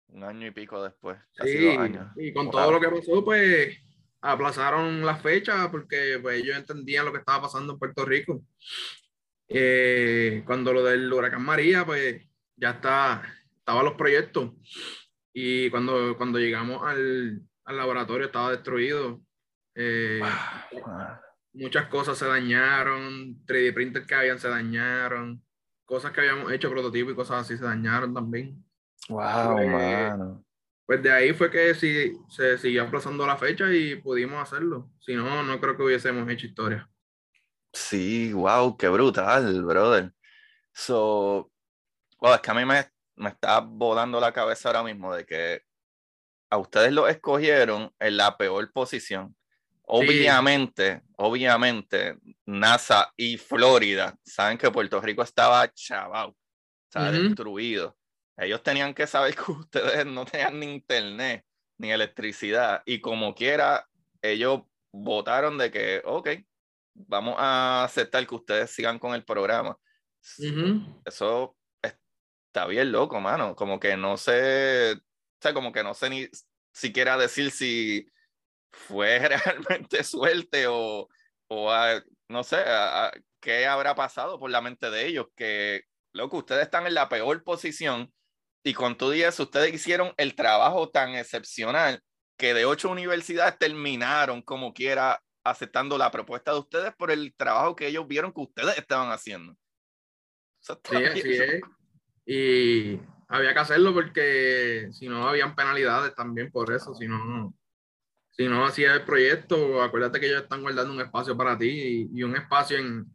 [0.07, 2.07] un año y pico después, casi Sí, dos años.
[2.15, 2.51] y con Wow.
[2.51, 3.77] todo lo que pasó, pues
[4.21, 8.41] aplazaron la fecha porque pues, ellos entendían lo que estaba pasando en Puerto Rico.
[9.47, 12.23] Eh, cuando lo del huracán María, pues
[12.55, 13.21] ya está,
[13.63, 14.51] estaban los proyectos.
[15.33, 19.21] Y cuando, cuando llegamos al, al laboratorio estaba destruido.
[19.75, 20.21] Eh,
[20.71, 21.19] Wow.
[21.53, 25.43] muchas cosas se dañaron, 3D printers que habían se dañaron,
[25.85, 28.63] cosas que habíamos hecho, prototipos y cosas así se dañaron también.
[29.09, 30.45] Wow, Pues, mano.
[30.85, 34.91] Pues de ahí fue que sí, se siguió aplazando la fecha y pudimos hacerlo.
[34.99, 36.89] Si no, no creo que hubiésemos hecho historia.
[37.73, 40.13] Sí, wow, qué brutal, brother.
[40.73, 41.51] So,
[42.19, 45.61] wow, es que a mí me, me está volando la cabeza ahora mismo de que
[46.49, 49.35] a ustedes lo escogieron en la peor posición.
[49.83, 56.35] Obviamente, obviamente, NASA y Florida saben que Puerto Rico estaba chavao,
[56.85, 57.23] estaba Ujú.
[57.23, 57.97] destruido.
[58.37, 61.45] Ellos tenían que saber que ustedes no tenían ni internet
[61.77, 63.87] ni electricidad y como quiera,
[64.21, 66.29] ellos votaron de que, ok,
[66.93, 69.77] vamos a aceptar que ustedes sigan con el programa.
[70.39, 71.03] Ujú.
[71.05, 71.55] Eso
[72.53, 73.55] está bien loco, mano.
[73.55, 75.01] Como que no sé, o
[75.41, 76.27] sea, como que no sé ni
[76.71, 78.07] siquiera decir si
[78.71, 81.09] fue realmente suerte o,
[81.47, 83.11] o a- no sé, a- a-
[83.41, 87.43] qué habrá pasado por la mente de ellos, que, loco, ustedes están en la peor
[87.43, 88.13] posición
[88.63, 92.01] y con todo y eso, ustedes hicieron el trabajo tan excepcional
[92.37, 97.75] que de ocho universidades terminaron como quiera aceptando la propuesta de ustedes por el trabajo
[97.75, 99.55] que ellos vieron que ustedes estaban haciendo.
[100.61, 101.61] Eso está Sí, así es.
[102.25, 106.93] Y había que hacerlo porque si no, habían penalidades también por eso.
[106.95, 107.53] Si no,
[108.31, 112.19] si no hacías el proyecto, acuérdate que ellos están guardando un espacio para ti y,
[112.19, 113.05] y un espacio en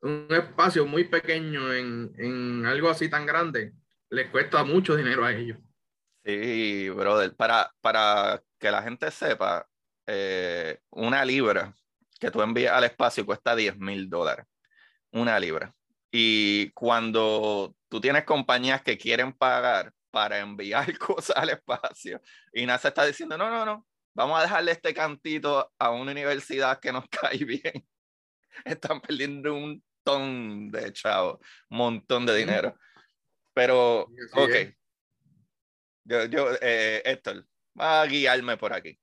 [0.00, 3.72] un espacio muy pequeño en, en algo así tan grande
[4.10, 5.58] les cuesta mucho dinero a ellos.
[6.24, 9.66] Sí, brother, para, para que la gente sepa,
[10.06, 11.74] eh, una libra
[12.18, 14.46] que tú envías al espacio cuesta 10 mil dólares.
[15.12, 15.74] Una libra.
[16.10, 22.20] Y cuando tú tienes compañías que quieren pagar para enviar cosas al espacio
[22.52, 26.80] y NASA está diciendo, no, no, no, vamos a dejarle este cantito a una universidad
[26.80, 27.86] que nos cae bien.
[28.64, 31.38] Están perdiendo un ton de chavos,
[31.70, 32.76] un montón de dinero.
[33.54, 34.54] Pero, ok,
[36.04, 37.46] yo, yo eh, Héctor,
[37.78, 38.98] va a guiarme por aquí.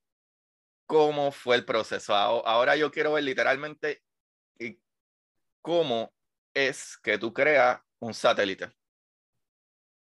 [0.86, 2.14] ¿Cómo fue el proceso?
[2.14, 4.02] Ahora yo quiero ver literalmente
[5.62, 6.14] cómo
[6.54, 8.70] es que tú creas un satélite.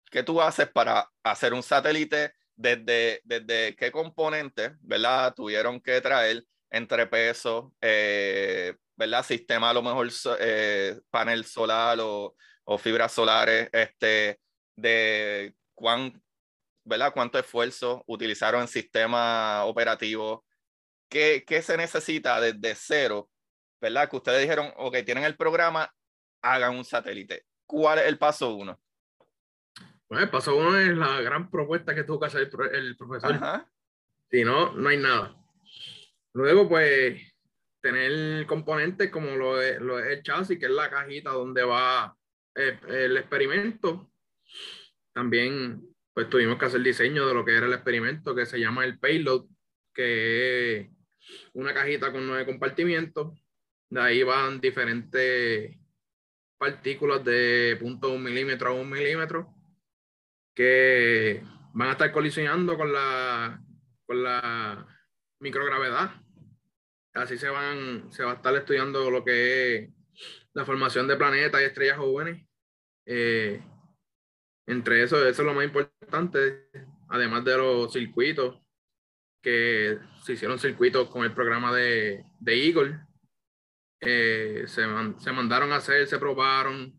[0.10, 2.34] ¿Qué tú haces para hacer un satélite?
[2.56, 5.34] Desde, desde qué componentes, ¿verdad?
[5.36, 9.23] Tuvieron que traer entre pesos, eh, ¿verdad?
[9.23, 14.39] Sistema a lo mejor eh, panel solar o, o, fibras solares, este,
[14.76, 16.19] de cuán,
[16.84, 17.13] ¿verdad?
[17.13, 20.43] cuánto esfuerzo utilizaron en sistema operativo,
[21.10, 23.30] ¿Qué, qué se necesita desde cero,
[23.80, 24.10] ¿verdad?
[24.10, 25.93] Que ustedes dijeron, ok, tienen el programa,
[26.41, 27.45] hagan un satélite.
[27.67, 28.80] ¿Cuál es el paso uno?
[30.10, 33.38] Bueno, el paso uno es la gran propuesta que tuvo que hacer el, profesor.
[34.32, 35.36] Si no, no hay nada.
[36.34, 37.21] Luego, pues,
[37.82, 42.17] tener componentes como lo es, lo el chasis, que es la cajita donde va
[42.56, 44.10] el, el, experimento.
[45.13, 48.86] También, pues, tuvimos que hacer diseño de lo que era el experimento, que se llama
[48.86, 49.45] el payload,
[49.93, 50.89] que es
[51.53, 53.34] una cajita con nueve compartimientos.
[53.89, 55.77] De ahí van diferentes
[56.58, 59.54] partículas de punto un milímetro a un milímetro
[60.56, 61.43] que
[61.74, 63.63] van a estar colisionando con la,
[64.06, 64.88] con la
[65.39, 66.12] microgravedad.
[67.13, 69.89] Así se, van, se va a estar estudiando lo que es
[70.54, 72.48] la formación de planetas y estrellas jóvenes.
[73.06, 73.62] Eh,
[74.65, 76.70] entre eso, eso es lo más importante,
[77.10, 78.60] además de los circuitos,
[79.41, 83.00] que se hicieron circuitos con el programa de, de Eagle,
[84.01, 84.83] eh, se,
[85.19, 86.93] se, mandaron a hacer, se probaron.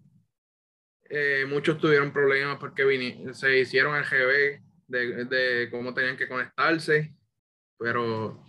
[1.11, 2.85] Eh, muchos tuvieron problemas porque
[3.33, 7.15] se hicieron el GB de, de, cómo tenían que conectarse,
[7.79, 8.45] pero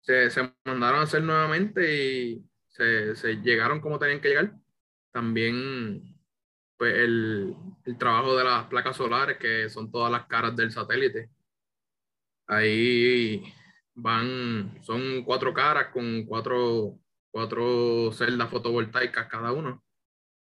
[0.00, 4.54] se, se mandaron a hacer nuevamente y se, se, llegaron como tenían que llegar.
[5.12, 6.16] También
[6.76, 11.30] pues, el, el trabajo de las placas solares, que son todas las caras del satélite.
[12.46, 13.42] Ahí
[13.94, 16.98] van, son cuatro caras con cuatro
[17.34, 19.84] cuatro celdas fotovoltaicas cada uno.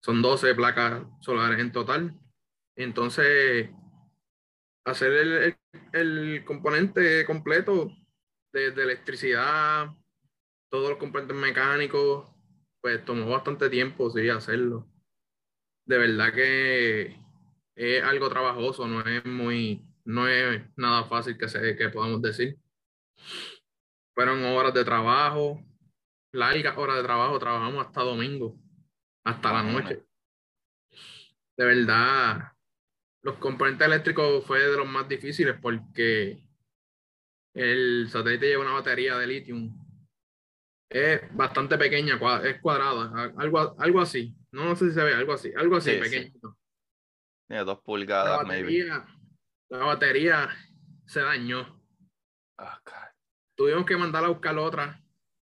[0.02, 2.18] Son 12 placas solares en total.
[2.76, 3.70] Entonces,
[4.84, 5.56] hacer el,
[5.92, 7.92] el, componente completo
[8.52, 9.86] de, electricidad,
[10.68, 12.28] todos los componentes mecánicos,
[12.80, 14.88] pues tomó bastante tiempo, sí, hacerlo.
[15.86, 17.16] De verdad que
[17.76, 22.58] es algo trabajoso, no es muy, no es nada fácil que, se, que podamos decir.
[24.12, 25.62] Fueron horas de trabajo,
[26.34, 28.58] largas horas de trabajo, trabajamos hasta domingo,
[29.24, 30.04] hasta la noche.
[31.56, 32.52] De verdad,
[33.22, 36.44] los componentes eléctricos fue de los más difíciles porque
[37.54, 39.56] el satélite lleva una batería de litio.
[40.90, 44.34] Es bastante pequeña, es cuadrada, algo, algo así.
[44.50, 46.32] No, sé si se ve, algo así, algo así, pequeño.
[47.46, 49.06] Tiene dos pulgadas, la batería,
[49.68, 50.50] La batería
[51.06, 51.80] se dañó.
[52.58, 52.80] Ah,
[53.56, 55.03] Tuvimos que mandarla a buscar otra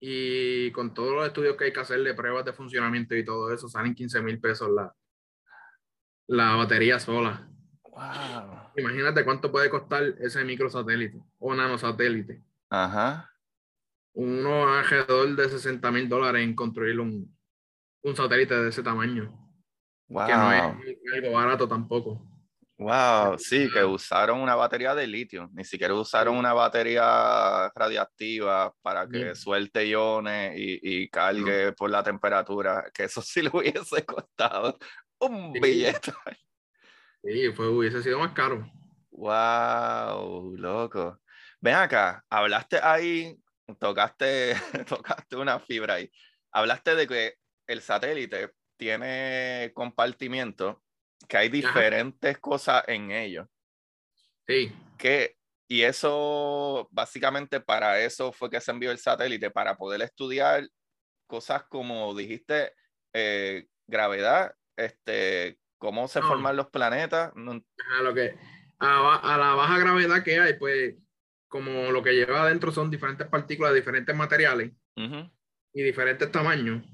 [0.01, 3.69] y con todos los estudios que hay que hacerle, pruebas de funcionamiento y todo eso,
[3.69, 4.95] salen 15 mil pesos la,
[6.29, 7.49] la batería sola.
[7.83, 8.71] Wow.
[8.77, 12.43] Imagínate cuánto puede costar ese microsatélite o nanosatélite.
[12.71, 13.31] Ajá.
[14.13, 17.37] Uno alrededor de 60 mil dólares en construir un,
[18.03, 19.37] un satélite de ese tamaño.
[20.09, 20.27] Wow.
[20.27, 22.28] Que no es algo barato tampoco.
[22.81, 29.09] Wow, sí, que usaron una batería de litio, ni siquiera usaron una batería radiactiva para
[29.09, 34.79] que suelte iones y, y cargue por la temperatura, que eso sí le hubiese costado
[35.19, 36.13] un billete.
[37.25, 38.65] Sí, fue, hubiese sido más caro.
[39.11, 41.21] Wow, loco.
[41.61, 43.37] Ven acá, hablaste ahí,
[43.81, 44.55] tocaste,
[44.89, 46.09] tocaste una fibra ahí.
[46.53, 47.35] Hablaste de que
[47.67, 50.85] el satélite tiene compartimiento
[51.27, 53.47] que hay diferentes cosas en ellos.
[54.47, 54.73] Sí.
[54.97, 55.37] Que,
[55.69, 60.67] y eso, básicamente para eso fue que se envió el satélite, para poder estudiar
[61.27, 62.73] cosas como dijiste,
[63.13, 67.33] eh, gravedad, este, cómo se forman los planetas.
[67.35, 68.35] A, lo que,
[68.79, 70.97] a, la baja gravedad que hay, pues
[71.49, 76.85] como lo que lleva adentro son diferentes partículas de diferentes materiales y diferentes tamaños.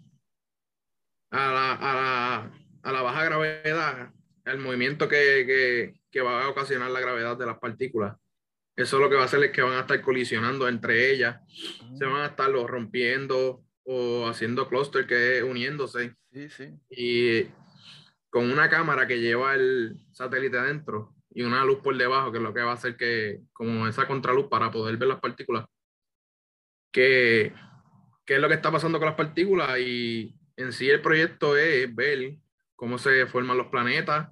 [1.30, 4.12] A la, a la, a la baja gravedad
[4.44, 8.16] el movimiento que, va a ocasionar la gravedad de las partículas.
[8.77, 11.40] Eso lo que va a hacer es que van a estar colisionando entre ellas,
[11.99, 16.14] se van a estar rompiendo o haciendo clúster que es uniéndose.
[16.33, 16.75] Sí, sí.
[16.90, 17.44] Y
[18.31, 22.44] con una cámara que lleva el satélite adentro y una luz por debajo, que es
[22.44, 25.66] lo que va a hacer que, como esa contraluz para poder ver las partículas,
[26.92, 27.53] que,
[28.25, 31.92] qué es lo que está pasando con las partículas y en sí el proyecto es
[31.94, 32.38] ver
[32.76, 34.28] cómo se forman los planetas,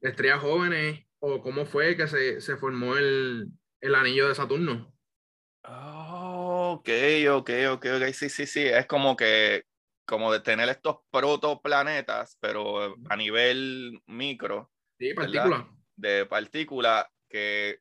[0.00, 3.48] estrellas jóvenes o cómo fue que se, se formó el,
[3.80, 4.92] el, anillo de Saturno.
[5.64, 6.88] Oh, ok,
[7.30, 9.64] ok, ok, ok, sí, sí, sí, es como que,
[10.04, 14.70] como de tener estos protoplanetas, pero a nivel micro.
[14.98, 15.68] Sí, partícula.
[15.96, 17.80] De partícula que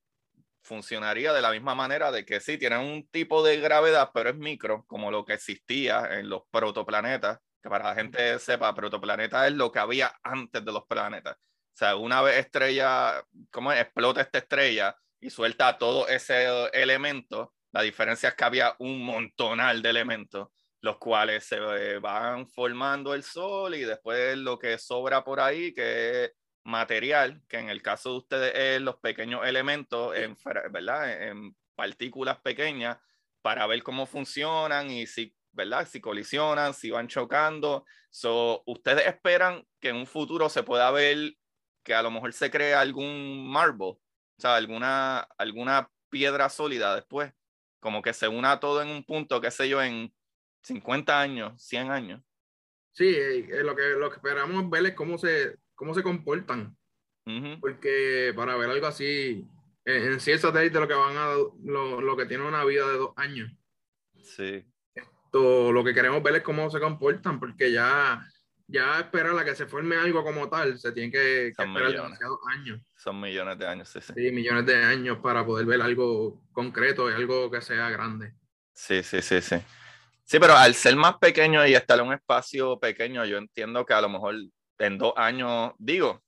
[0.65, 4.35] funcionaría de la misma manera de que sí, tienen un tipo de gravedad, pero es
[4.35, 9.53] micro, como lo que existía en los protoplanetas, que para la gente sepa, protoplaneta es
[9.53, 11.35] lo que había antes de los planetas.
[11.35, 17.81] O sea, una vez estrella, ¿cómo explota esta estrella y suelta todo ese elemento, la
[17.81, 20.49] diferencia es que había un montonal de elementos,
[20.81, 21.59] los cuales se
[21.97, 26.31] van formando el Sol y después lo que sobra por ahí, que es
[26.65, 30.37] material, que en el caso de ustedes es los pequeños elementos, en,
[30.69, 31.29] ¿verdad?
[31.29, 32.99] En partículas pequeñas,
[33.41, 35.87] para ver cómo funcionan y si, ¿verdad?
[35.87, 37.85] Si colisionan, si van chocando.
[38.09, 41.35] So, ¿Ustedes esperan que en un futuro se pueda ver
[41.83, 44.01] que a lo mejor se crea algún marble, o
[44.37, 47.33] sea, alguna, alguna piedra sólida después?
[47.79, 50.13] Como que se una todo en un punto, qué sé yo, en
[50.63, 52.21] 50 años, 100 años.
[52.91, 56.77] Sí, eh, lo, que, lo que esperamos ver es cómo se, cómo se comportan.
[57.59, 59.47] Porque para ver algo así,
[59.83, 62.87] en, en sí el satélite lo que van a, lo, lo, que tiene una vida
[62.87, 63.51] de dos años.
[64.23, 64.63] Sí.
[65.35, 68.25] Esto, lo que queremos ver es cómo se comportan, porque ya,
[68.67, 72.39] ya esperar a que se forme algo como tal, se tiene que, que esperar demasiados
[72.47, 72.79] años.
[72.95, 74.13] Son millones de años, sí, sí.
[74.15, 78.33] Sí, millones de años para poder ver algo concreto y algo que sea grande.
[78.71, 79.57] Sí, sí, sí, sí.
[80.23, 83.93] Sí, pero al ser más pequeño y estar en un espacio pequeño, yo entiendo que
[83.93, 84.35] a lo mejor
[84.79, 86.23] en dos años, digo,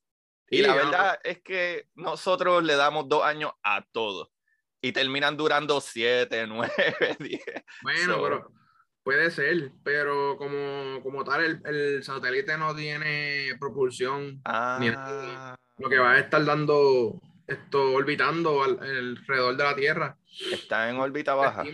[0.50, 4.30] y la verdad es que nosotros le damos dos años a todo
[4.82, 7.42] y terminan durando siete, nueve, diez.
[7.82, 8.58] Bueno, pero
[9.08, 14.38] puede ser, pero como, como tal, el, el satélite no tiene propulsión.
[14.44, 15.56] Ah.
[15.78, 20.18] lo que va a estar dando, esto, orbitando alrededor de la Tierra.
[20.52, 21.64] Está en órbita baja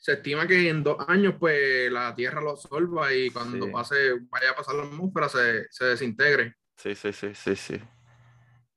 [0.00, 4.50] se estima que en dos años pues la Tierra lo absorba y cuando pase, vaya
[4.50, 6.56] a pasar la atmósfera se, se desintegre.
[6.76, 7.80] Sí, sí, sí, sí, sí.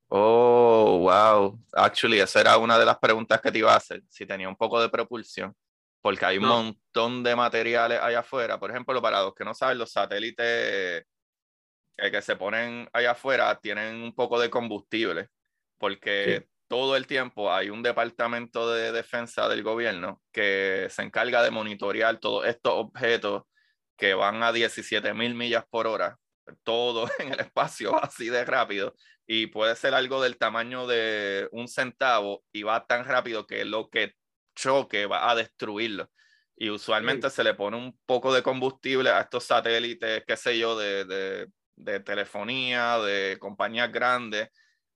[0.09, 1.59] Oh, wow.
[1.71, 4.55] Actually, esa era una de las preguntas que te iba a hacer, si tenía un
[4.55, 5.55] poco de propulsión,
[6.03, 8.59] porque hay un montón de materiales allá afuera.
[8.59, 13.57] Por ejemplo, para los que no saben, los satélites eh, que se ponen allá afuera
[13.61, 15.29] tienen un poco de combustible,
[15.77, 21.51] porque todo el tiempo hay un departamento de defensa del gobierno que se encarga de
[21.51, 23.43] monitorear todos estos objetos
[23.97, 26.17] que van a 17 mil millas por hora,
[26.63, 28.93] todo en el espacio así de rápido,
[29.25, 33.89] y puede ser algo del tamaño de un centavo y va tan rápido que lo
[33.89, 34.15] que
[34.55, 36.09] choque va a destruirlo.
[36.55, 40.77] Y usualmente se le pone un poco de combustible a estos satélites, qué sé yo,
[40.77, 44.49] de, de, de telefonía, de compañías grandes,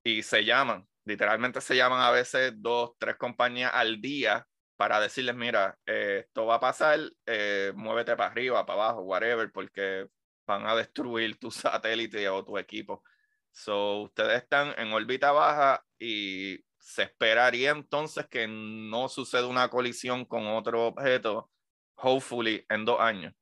[0.03, 5.35] y se llaman literalmente se llaman a veces dos, tres compañías al día para decirles,
[5.35, 10.07] mira, eh, esto va a pasar, eh, muévete para arriba, para abajo, whatever, porque
[10.45, 13.03] van a destruir tu satélite o tu equipo.
[13.51, 20.23] So, ustedes están en órbita baja y se esperaría entonces que no suceda una colisión
[20.23, 21.52] con otro objeto,
[21.95, 23.34] hopefully, en dos años.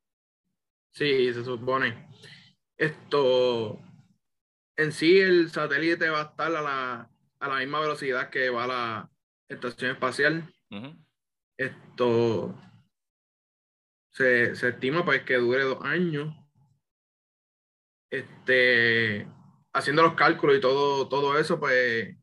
[0.90, 2.08] Sí, se supone.
[2.76, 3.80] Esto,
[4.76, 8.66] en sí, el satélite va a estar a la, a la misma velocidad que va
[8.66, 9.10] la
[9.48, 10.52] estación espacial.
[11.56, 12.52] Esto
[14.10, 16.34] se, estima pues que dure dos años.
[18.10, 19.28] Este,
[19.72, 22.16] haciendo los cálculos y todo, todo eso, pues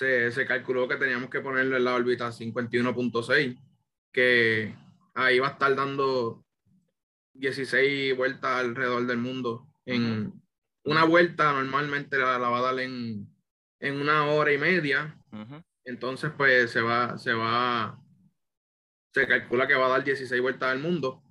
[0.00, 3.58] se, se calculó que teníamos que ponerlo en la órbita 51.6,
[4.12, 4.74] que
[5.14, 6.44] ahí va a estar dando
[7.34, 9.68] 16 vueltas alrededor del mundo.
[9.86, 10.32] En
[10.84, 13.28] una vuelta normalmente la, la va a dar en
[13.80, 15.16] en una hora y media.
[15.84, 17.98] Entonces, pues se va, se va,
[19.12, 21.22] se calcula que va a dar 16 vueltas al mundo.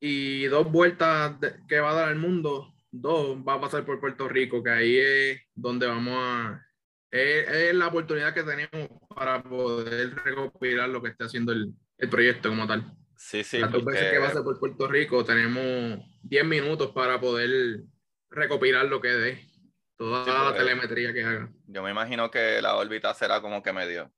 [0.00, 4.28] Y dos vueltas que va a dar al mundo, dos va a pasar por Puerto
[4.28, 6.64] Rico, que ahí es donde vamos a.
[7.10, 12.50] Es, la oportunidad que tenemos para poder recopilar lo que está haciendo el, el proyecto
[12.50, 12.92] como tal.
[13.16, 13.58] Sí, sí.
[13.58, 17.82] Las dos veces que va a ser por Puerto Rico, tenemos 10 minutos para poder
[18.30, 19.48] recopilar lo que dé.
[19.96, 21.52] Toda la telemetría que haga.
[21.66, 24.12] Yo me imagino que la órbita será como que medio.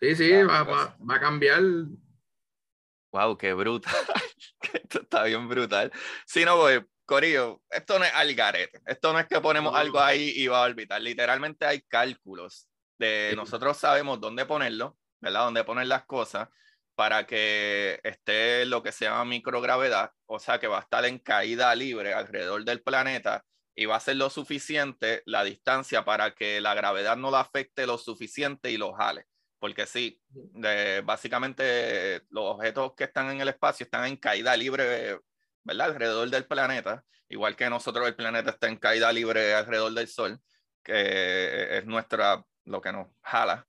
[0.00, 1.62] Sí, sí, va, va, va, a cambiar.
[3.12, 3.94] Wow, qué brutal.
[4.72, 5.92] esto está bien brutal.
[6.26, 8.80] Si no, voy, Corillo, esto no es algarete.
[8.86, 11.02] Esto no es que ponemos algo ahí y va a orbitar.
[11.02, 12.68] Literalmente hay cálculos
[13.00, 15.46] de nosotros sabemos dónde ponerlo, ¿verdad?
[15.46, 16.48] Dónde poner las cosas
[16.94, 21.18] para que esté lo que se llama microgravedad, o sea que va a estar en
[21.18, 23.44] caída libre alrededor del planeta
[23.74, 27.88] y va a ser lo suficiente la distancia para que la gravedad no la afecte
[27.88, 29.26] lo suficiente y lo jale.
[29.58, 30.22] Porque sí,
[31.02, 35.18] básicamente los objetos que están en el espacio están en caída libre,
[35.64, 35.88] ¿verdad?
[35.88, 40.40] Alrededor del planeta, igual que nosotros el planeta está en caída libre alrededor del Sol,
[40.82, 43.66] que es nuestra, lo que nos jala.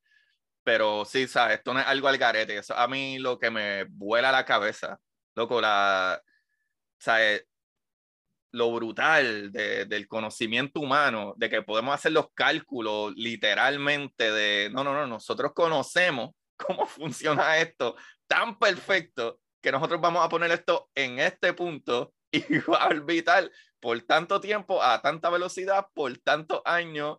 [0.63, 1.57] Pero sí, ¿sabes?
[1.57, 2.57] Esto no es algo al garete.
[2.57, 4.99] Eso a mí lo que me vuela la cabeza,
[5.35, 6.21] loco, la,
[6.99, 7.45] ¿sabes?
[8.51, 14.93] lo brutal del conocimiento humano, de que podemos hacer los cálculos literalmente de, no, no,
[14.93, 17.95] no, nosotros conocemos cómo funciona esto
[18.27, 23.49] tan perfecto que nosotros vamos a poner esto en este punto y va a orbitar
[23.79, 27.17] por tanto tiempo, a tanta velocidad, por tantos años.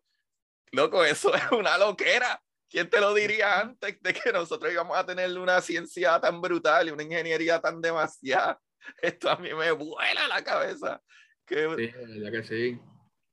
[0.71, 2.43] Loco, eso es una loquera.
[2.71, 6.89] ¿Quién te lo diría antes de que nosotros íbamos a tener una ciencia tan brutal
[6.89, 8.59] y una ingeniería tan demasiada?
[9.03, 11.03] Esto a mí me vuela la cabeza.
[11.47, 12.81] Sí, ya que sí.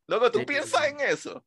[0.07, 1.45] Loco, ¿tú piensas en eso?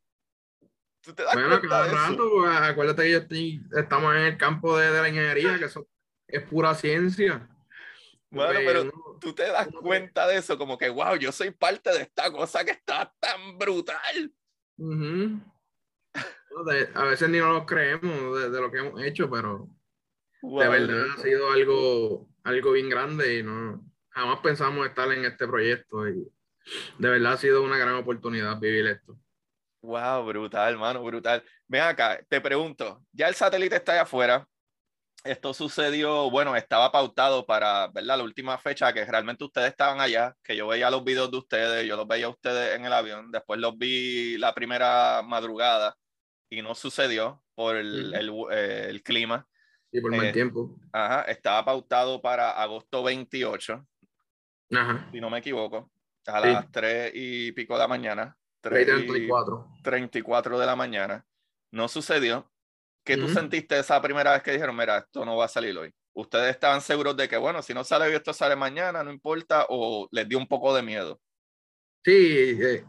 [1.02, 4.78] ¿Tú te das bueno, cada rato, pues, acuérdate que yo estoy, estamos en el campo
[4.78, 5.86] de, de la ingeniería, que eso
[6.28, 7.51] es pura ciencia.
[8.32, 12.02] Bueno, pero tú te das cuenta de eso, como que, wow, yo soy parte de
[12.02, 14.32] esta cosa que está tan brutal.
[16.94, 19.68] a veces ni nos lo creemos de, de, lo que hemos hecho, pero
[20.40, 25.46] de verdad ha sido algo, algo bien grande y no jamás pensamos estar en este
[25.46, 26.08] proyecto.
[26.08, 26.26] Y,
[26.98, 29.18] de verdad ha sido una gran oportunidad vivir esto.
[29.82, 31.42] Wow, brutal, hermano, brutal.
[31.66, 34.48] Ven acá, te pregunto, ya el satélite está allá afuera.
[35.24, 38.16] Esto sucedió, bueno, estaba pautado para, ¿verdad?
[38.16, 41.86] La última fecha que realmente ustedes estaban allá, que yo veía los videos de ustedes,
[41.86, 45.96] yo los veía a ustedes en el avión, después los vi la primera madrugada
[46.50, 49.46] y no sucedió por el, el, eh, el clima.
[49.92, 50.76] Y por mal eh, tiempo.
[50.92, 53.86] Ajá, estaba pautado para agosto 28,
[54.72, 55.08] ajá.
[55.12, 55.92] si no me equivoco
[56.26, 58.36] a las 3 y pico de la mañana.
[58.60, 59.68] 34.
[59.82, 61.26] 34 de la mañana.
[61.70, 62.51] No sucedió.
[63.04, 65.92] ¿Qué tú sentiste esa primera vez que dijeron, mira, esto no va a salir hoy?
[66.14, 69.66] ¿Ustedes estaban seguros de que, bueno, si no sale hoy, esto sale mañana, no importa?
[69.70, 71.20] ¿O les dio un poco de miedo?
[72.04, 72.84] Sí, eh,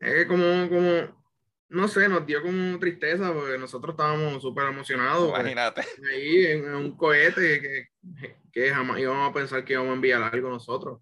[0.00, 1.24] es como, como,
[1.68, 5.30] no sé, nos dio como tristeza porque nosotros estábamos súper emocionados.
[5.30, 5.82] Pues, Imagínate.
[6.10, 7.88] ahí en, un cohete que,
[8.52, 11.00] que jamás íbamos a pensar que íbamos a enviar algo nosotros.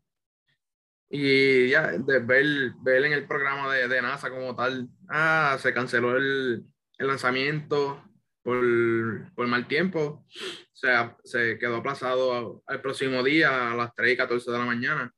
[1.08, 5.74] Y ya, de ver, ver en el programa de, de, NASA como tal, ah, se
[5.74, 6.64] canceló el,
[6.98, 8.00] el lanzamiento
[8.43, 14.14] por, por, mal tiempo, o sea, se quedó aplazado al próximo día a las 3
[14.14, 15.14] y 14 de la mañana.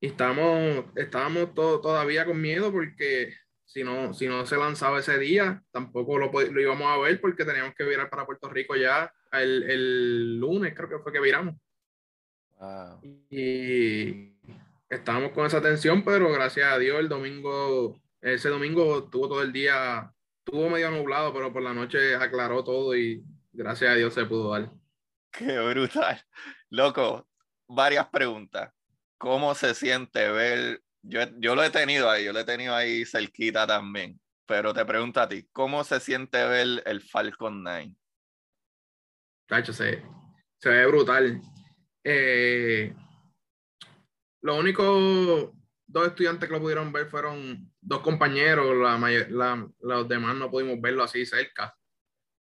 [0.00, 3.34] Y estamos, estábamos todavía con miedo porque
[3.64, 7.44] si no, si no se lanzaba ese día, tampoco lo, lo íbamos a ver porque
[7.44, 11.54] teníamos que virar para Puerto Rico ya el, el lunes, creo que fue que viramos.
[13.30, 14.36] Y
[14.88, 19.52] estábamos con esa tensión, pero gracias a Dios el domingo, ese domingo tuvo todo el
[19.52, 20.12] día,
[20.44, 23.22] tuvo medio nublado, pero por la noche aclaró todo y
[23.52, 24.70] gracias a Dios se pudo dar.
[25.30, 26.22] Qué brutal.
[26.70, 27.28] Loco,
[27.66, 28.72] varias preguntas.
[29.18, 30.82] ¿Cómo se siente ver?
[31.02, 34.84] Yo, yo lo he tenido ahí, yo lo he tenido ahí cerquita también, pero te
[34.84, 37.96] pregunto a ti, ¿cómo se siente ver el Falcon 9?
[39.46, 40.02] Tacho, se,
[40.58, 41.40] se ve brutal.
[42.04, 42.94] Eh,
[44.42, 45.52] los únicos
[45.86, 48.76] dos estudiantes que lo pudieron ver fueron dos compañeros,
[49.28, 51.76] la, los demás no pudimos verlo así cerca.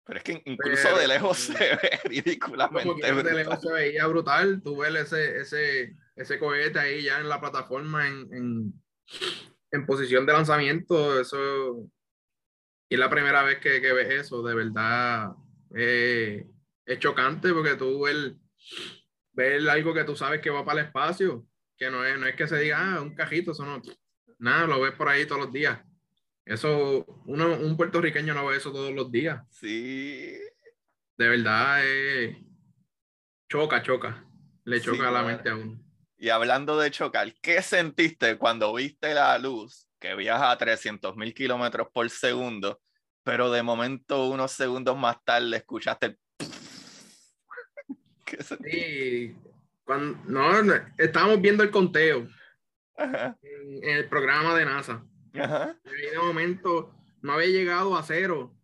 [0.06, 4.78] Pero es que incluso de lejos se ve ridículamente De lejos se veía brutal, tú
[4.78, 8.74] ves ese, ese, ese cohete ahí ya en la plataforma en, en,
[9.72, 11.90] en posición de lanzamiento, eso...
[12.88, 15.32] Y es la primera vez que, que ves eso, de verdad
[15.76, 16.46] eh,
[16.86, 18.34] es chocante porque tú ves,
[19.34, 21.48] ves algo que tú sabes que va para el espacio
[21.78, 23.82] que no es, no es que se diga, ah, un cajito, eso no,
[24.38, 25.80] nada, lo ves por ahí todos los días.
[26.46, 29.42] Eso, uno, un puertorriqueño no ve eso todos los días.
[29.50, 30.38] Sí.
[31.18, 32.44] De verdad, eh,
[33.50, 34.26] choca, choca.
[34.64, 35.80] Le choca la mente a uno.
[36.18, 41.34] Y hablando de chocar, ¿qué sentiste cuando viste la luz que viaja a 300 mil
[41.34, 42.80] kilómetros por segundo,
[43.24, 46.20] pero de momento, unos segundos más tarde, escuchaste el...
[48.26, 48.80] ¿Qué sentiste?
[48.80, 49.36] Sí,
[49.84, 52.28] cuando, no, estábamos viendo el conteo
[52.98, 55.06] En, el programa de NASA.
[55.34, 55.78] Ajá.
[55.86, 58.56] Y de momento no había llegado a cero.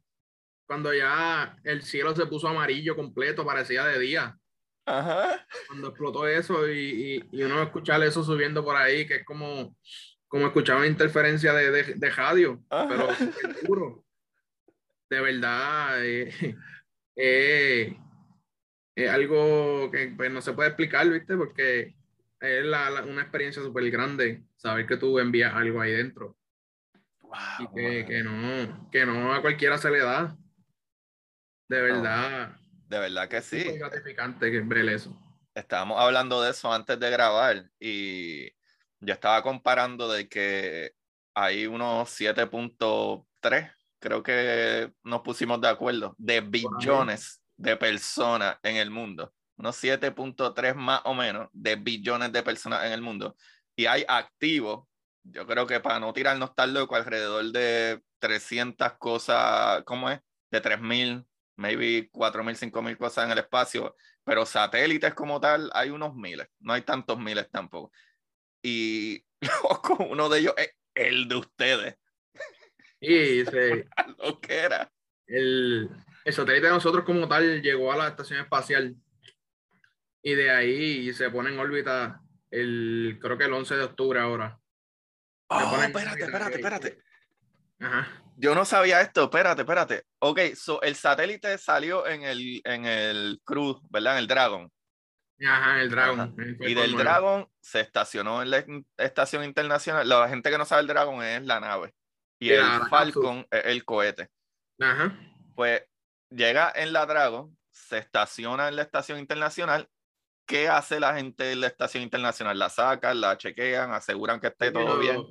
[0.66, 4.38] Cuando ya el cielo se puso amarillo completo, parecía de día.
[4.86, 5.46] Ajá.
[5.68, 9.76] Cuando explotó eso y, y, uno escuchar eso subiendo por ahí, que es como,
[10.28, 13.10] como escuchar una interferencia de, de, de radio, pero
[13.66, 14.06] puro.
[15.10, 16.56] De verdad, eh,
[17.18, 17.98] eh,
[18.96, 21.36] es algo que pues, no se puede explicar, ¿viste?
[21.36, 21.96] Porque
[22.42, 26.36] es la, una experiencia súper grande saber que tú envías algo ahí dentro.
[27.60, 30.36] y que, que, no, que no a cualquiera se le da.
[31.70, 32.58] De verdad.
[32.88, 33.60] de verdad que sí.
[33.60, 35.16] Es gratificante ver eso.
[35.54, 38.50] Estábamos hablando de eso antes de grabar y
[39.00, 40.94] yo estaba comparando de que
[41.34, 48.90] hay unos 7.3, creo que nos pusimos de acuerdo, de billones de personas en el
[48.90, 49.32] mundo
[49.62, 53.36] unos 7.3 más o menos de billones de personas en el mundo.
[53.76, 54.88] Y hay activos,
[55.24, 60.20] yo creo que para no tirarnos tan loco, alrededor de 300 cosas, ¿cómo es?
[60.50, 61.26] De 3.000,
[61.58, 66.74] maybe 4.000, 5.000 cosas en el espacio, pero satélites como tal hay unos miles, no
[66.74, 67.92] hay tantos miles tampoco.
[68.64, 69.24] Y
[70.10, 71.96] uno de ellos es el de ustedes.
[73.00, 73.84] Y sí.
[74.18, 74.92] lo que era.
[75.28, 75.88] El,
[76.26, 78.96] el satélite de nosotros como tal llegó a la estación espacial
[80.24, 84.60] y de ahí se pone en órbita el, creo que el 11 de octubre ahora.
[85.48, 86.98] Oh, espérate, espérate, espérate.
[87.80, 88.24] Ajá.
[88.38, 90.04] Yo no sabía esto, espérate, espérate.
[90.20, 94.14] Ok, so el satélite salió en el, en el Cruz, ¿verdad?
[94.14, 94.72] En el Dragon.
[95.46, 96.36] Ajá, el Dragon.
[96.60, 98.66] Y del Dragon se estacionó en la
[98.98, 100.08] estación internacional.
[100.08, 101.94] La gente que no sabe el Dragon es la nave.
[102.40, 104.30] Y el Falcon es el cohete.
[104.80, 105.18] Ajá.
[105.56, 105.84] Pues
[106.30, 109.90] llega en la Dragon, se estaciona en la estación internacional
[110.46, 112.58] ¿qué hace la gente de la estación internacional?
[112.58, 115.26] ¿La sacan, la chequean, aseguran que esté todo bien?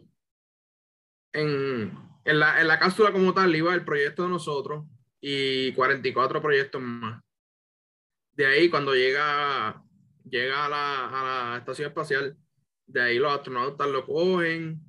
[1.32, 4.84] En, en, la, en la cápsula como tal iba el proyecto de nosotros
[5.20, 7.22] y 44 proyectos más.
[8.32, 9.82] De ahí, cuando llega,
[10.24, 12.36] llega a, la, a la estación espacial,
[12.86, 14.80] de ahí los astronautas lo cogen,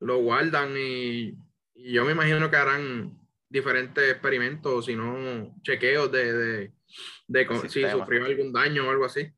[0.00, 1.34] lo guardan y,
[1.74, 6.72] y yo me imagino que harán diferentes experimentos, si no chequeos de, de,
[7.26, 9.30] de si sufrió algún daño o algo así.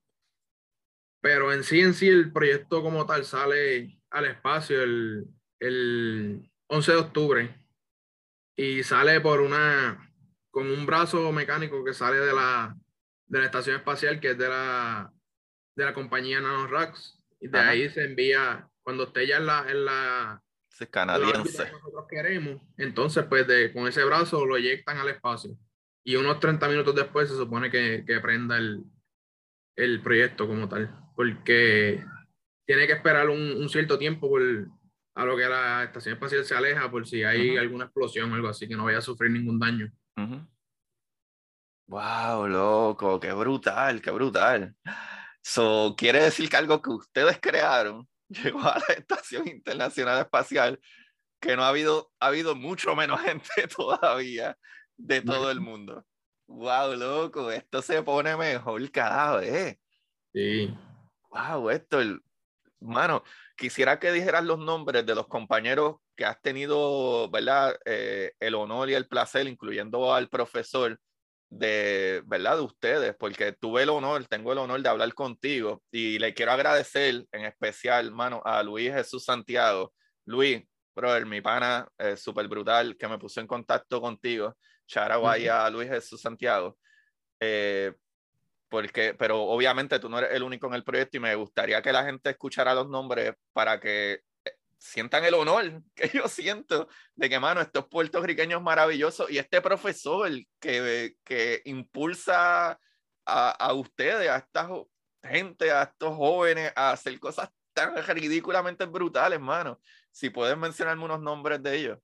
[1.22, 5.24] Pero en sí, en sí, el proyecto como tal sale al espacio el,
[5.60, 7.66] el 11 de octubre
[8.56, 10.12] y sale por una,
[10.50, 12.76] con un brazo mecánico que sale de la,
[13.26, 15.12] de la estación espacial, que es de la,
[15.76, 17.22] de la compañía NanoRax.
[17.40, 19.70] Y de ahí se envía, cuando esté ya en la...
[19.70, 20.42] En la
[20.80, 21.66] es canadiense.
[21.66, 25.56] que nosotros queremos, entonces pues de, con ese brazo lo eyectan al espacio.
[26.02, 28.82] Y unos 30 minutos después se supone que, que prenda el,
[29.76, 32.04] el proyecto como tal porque
[32.66, 34.42] tiene que esperar un, cierto tiempo por,
[35.14, 38.48] a lo que la estación espacial se aleja por si hay alguna explosión o algo
[38.48, 39.92] así, que no vaya a sufrir ningún daño.
[41.86, 44.74] Wow, loco, qué brutal, qué brutal.
[45.42, 50.80] So, quiere decir que algo que ustedes crearon llegó a la Estación Internacional Espacial,
[51.40, 54.56] que no ha habido, ha habido mucho menos gente todavía
[54.96, 56.06] de todo el mundo.
[56.46, 59.78] Wow, loco, esto se pone mejor cada vez.
[60.32, 60.74] Sí
[61.32, 62.20] wow, esto, el,
[62.80, 63.22] mano,
[63.56, 67.76] quisiera que dijeras los nombres de los compañeros que has tenido, ¿verdad?
[67.84, 70.98] Eh, el honor y el placer, incluyendo al profesor
[71.50, 72.56] de, ¿verdad?
[72.56, 76.52] De ustedes, porque tuve el honor, tengo el honor de hablar contigo y le quiero
[76.52, 79.92] agradecer en especial, mano, a Luis Jesús Santiago.
[80.26, 80.62] Luis,
[80.94, 84.56] brother, mi pana, eh, súper brutal, que me puso en contacto contigo.
[84.86, 86.78] Charaguay a Luis Jesús Santiago.
[87.40, 87.92] Eh,
[88.72, 91.92] porque, pero obviamente tú no eres el único en el proyecto y me gustaría que
[91.92, 97.28] la gente escuchara los nombres para que eh, sientan el honor que yo siento de
[97.28, 102.80] que, mano, estos puertorriqueños maravillosos y este profesor que, que impulsa
[103.26, 104.70] a, a ustedes, a esta
[105.22, 109.82] gente, a estos jóvenes a hacer cosas tan ridículamente brutales, mano.
[110.10, 111.98] Si puedes mencionarme unos nombres de ellos.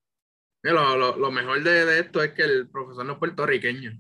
[0.63, 3.99] Lo, lo, lo mejor de, de, esto es que el profesor no es puertorriqueño.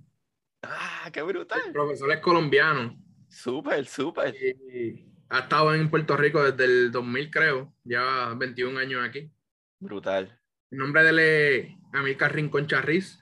[0.63, 1.61] Ah, qué brutal.
[1.67, 2.97] El profesor es colombiano.
[3.29, 4.35] Súper, súper.
[5.29, 7.75] ha estado en Puerto Rico desde el 2000, creo.
[7.85, 9.31] Ya 21 años aquí.
[9.79, 10.39] Brutal.
[10.71, 13.19] El nombre de él es Amílcar Rincón Charriz.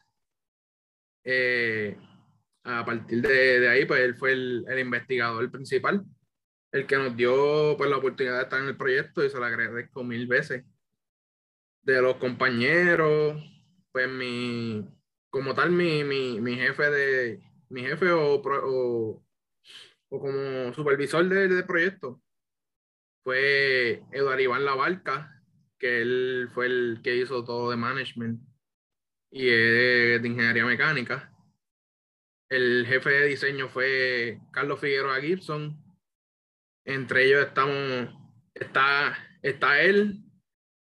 [1.25, 1.97] Eh,
[2.65, 6.05] a partir de, ahí, pues él fue el, investigador principal,
[6.73, 9.45] el que nos dio pues, la oportunidad de estar en el proyecto y se lo
[9.45, 10.65] agradezco mil veces.
[11.83, 13.41] De los compañeros,
[13.93, 14.85] pues mi,
[15.37, 19.23] como tal mi, mi, mi jefe de mi jefe o, o,
[20.09, 22.23] o como supervisor del de proyecto
[23.23, 25.43] fue Eduardo Iván Labarca,
[25.79, 28.41] que él fue el que hizo todo de management
[29.31, 31.31] y es de ingeniería mecánica.
[32.49, 35.77] El jefe de diseño fue Carlos Figueroa Gibson.
[36.87, 38.09] Entre ellos estamos,
[38.55, 40.25] está, está él,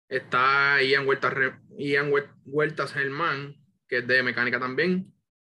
[0.09, 1.35] está Ian Huertas,
[1.77, 2.11] Ian
[2.47, 3.59] Huertas Germán,
[3.89, 5.13] que es de mecánica también.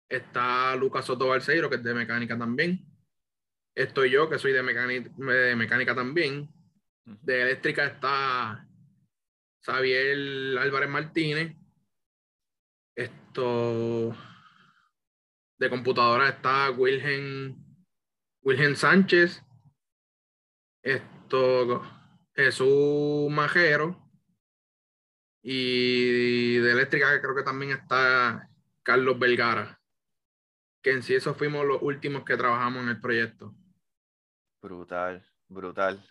[0.07, 2.85] Está Lucas Soto Balseiro, que es de mecánica también.
[3.75, 6.49] estoy yo, que soy de mecánica, de mecánica también.
[7.05, 8.67] De eléctrica está
[9.61, 11.55] Xavier Álvarez Martínez.
[12.95, 14.15] Esto
[15.57, 17.55] de computadora está Wilhelm,
[18.41, 19.43] Wilhelm Sánchez.
[20.83, 21.83] Esto
[22.35, 24.08] Jesús Majero.
[25.51, 28.47] Y de eléctrica creo que también está
[28.83, 29.81] Carlos Vergara.
[30.83, 33.55] Que en sí esos fuimos los últimos que trabajamos en el proyecto.
[34.61, 36.07] Brutal, brutal.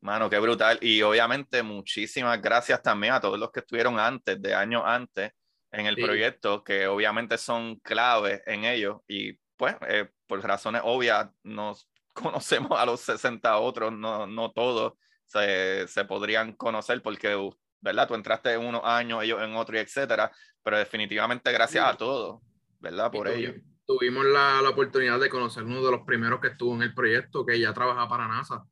[0.00, 0.78] Mano, qué brutal.
[0.80, 5.32] Y obviamente muchísimas gracias también a todos los que estuvieron antes, de años antes,
[5.70, 9.04] en el proyecto, que obviamente son claves en ello.
[9.06, 14.94] Y pues, eh, por razones obvias, nos conocemos a los 60 otros, no, no todos
[15.26, 17.36] se, se podrían conocer porque,
[17.84, 18.08] ¿verdad?
[18.08, 20.32] Tú entraste en unos años, ellos en otro, y etcétera.
[20.62, 22.40] Pero definitivamente gracias a todos,
[22.80, 23.12] ¿verdad?
[23.12, 23.54] Por ello
[23.86, 27.44] tuvimos la, la, oportunidad de conocer uno de los primeros que estuvo en el proyecto,
[27.44, 28.64] que ya trabaja para NASA,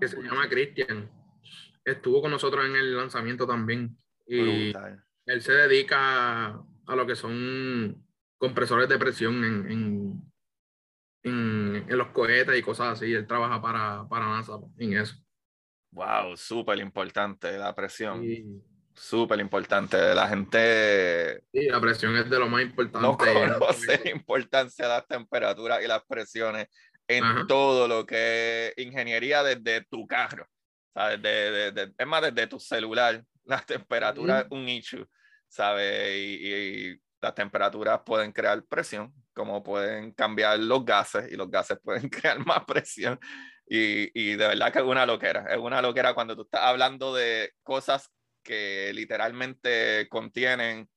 [0.00, 1.10] que se llama Christian.
[1.84, 3.96] Estuvo con nosotros en el lanzamiento también.
[4.26, 4.72] Y
[5.26, 8.04] él se dedica a lo que son
[8.38, 10.32] compresores de presión en, en,
[11.24, 13.12] en, en los cohetes y cosas así.
[13.12, 15.16] Él trabaja para, para NASA en eso.
[15.92, 18.24] Wow, súper importante la presión.
[18.94, 20.14] Súper importante.
[20.14, 21.42] La gente.
[21.52, 23.00] Sí, la presión es de lo más importante.
[23.00, 26.68] No conoce la importancia de las temperaturas y las presiones
[27.08, 30.46] en todo lo que es ingeniería desde tu carro.
[30.94, 31.22] ¿sabes?
[31.22, 33.22] De, es más, desde tu celular.
[33.44, 35.06] La temperatura es un issue,
[35.48, 36.14] ¿sabes?
[36.14, 42.08] Y, las temperaturas pueden crear presión, como pueden cambiar los gases, y los gases pueden
[42.08, 43.18] crear más presión.
[43.72, 45.46] Y, y de verdad que es una loquera.
[45.48, 48.10] Es una loquera cuando tú estás hablando de cosas
[48.42, 50.88] que literalmente contienen,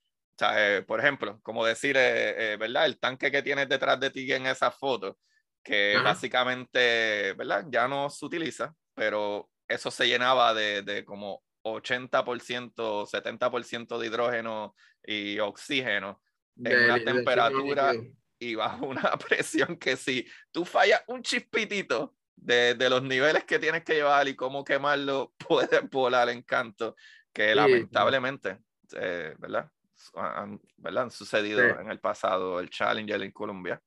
[0.88, 2.86] por ejemplo, como decir, eh, eh, ¿verdad?
[2.86, 5.20] El tanque que tienes detrás de ti en esa foto,
[5.64, 7.66] que básicamente, ¿verdad?
[7.70, 14.76] Ya no se utiliza, pero eso se llenaba de, de como 80%, 70% de hidrógeno
[15.06, 16.22] y oxígeno
[16.58, 17.94] en una temperatura
[18.40, 23.60] y bajo una presión que si tú fallas un chispitito de, de, los niveles que
[23.60, 26.96] tienes que llevar y cómo quemarlo, puedes volar en canto
[27.34, 28.60] que lamentablemente,
[28.96, 29.70] eh, ¿verdad?
[30.16, 31.04] Han, ¿verdad?
[31.04, 33.82] han sucedido en el pasado, el Challenger en Colombia.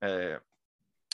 [0.00, 0.38] Eh,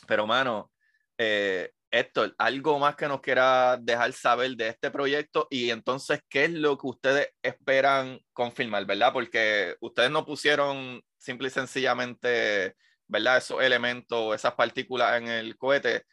[0.06, 0.70] pero, mano,
[1.18, 6.44] eh, Héctor, algo más que nos quiera dejar saber de este proyecto y entonces, ¿qué
[6.44, 9.12] es lo que ustedes esperan confirmar, verdad?
[9.12, 12.76] Porque ustedes no pusieron simple y sencillamente,
[13.08, 13.38] ¿verdad?
[13.38, 16.04] Esos elementos, esas partículas en el cohete.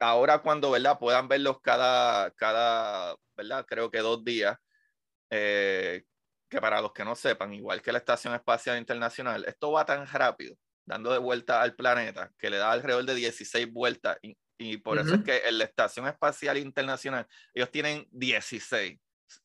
[0.00, 0.98] Ahora cuando, ¿verdad?
[0.98, 3.64] Puedan verlos cada, cada, ¿verdad?
[3.66, 4.56] Creo que dos días.
[5.30, 6.04] Eh,
[6.48, 10.06] que para los que no sepan, igual que la Estación Espacial Internacional, esto va tan
[10.06, 14.16] rápido, dando de vuelta al planeta, que le da alrededor de 16 vueltas.
[14.22, 18.98] Y, por eso es que en la Estación Espacial Internacional, ellos tienen 16,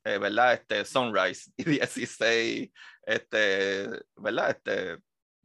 [0.06, 0.54] eh, ¿verdad?
[0.54, 2.72] Este, sunrise y 16,
[3.06, 4.52] este, ¿verdad?
[4.52, 4.98] Este,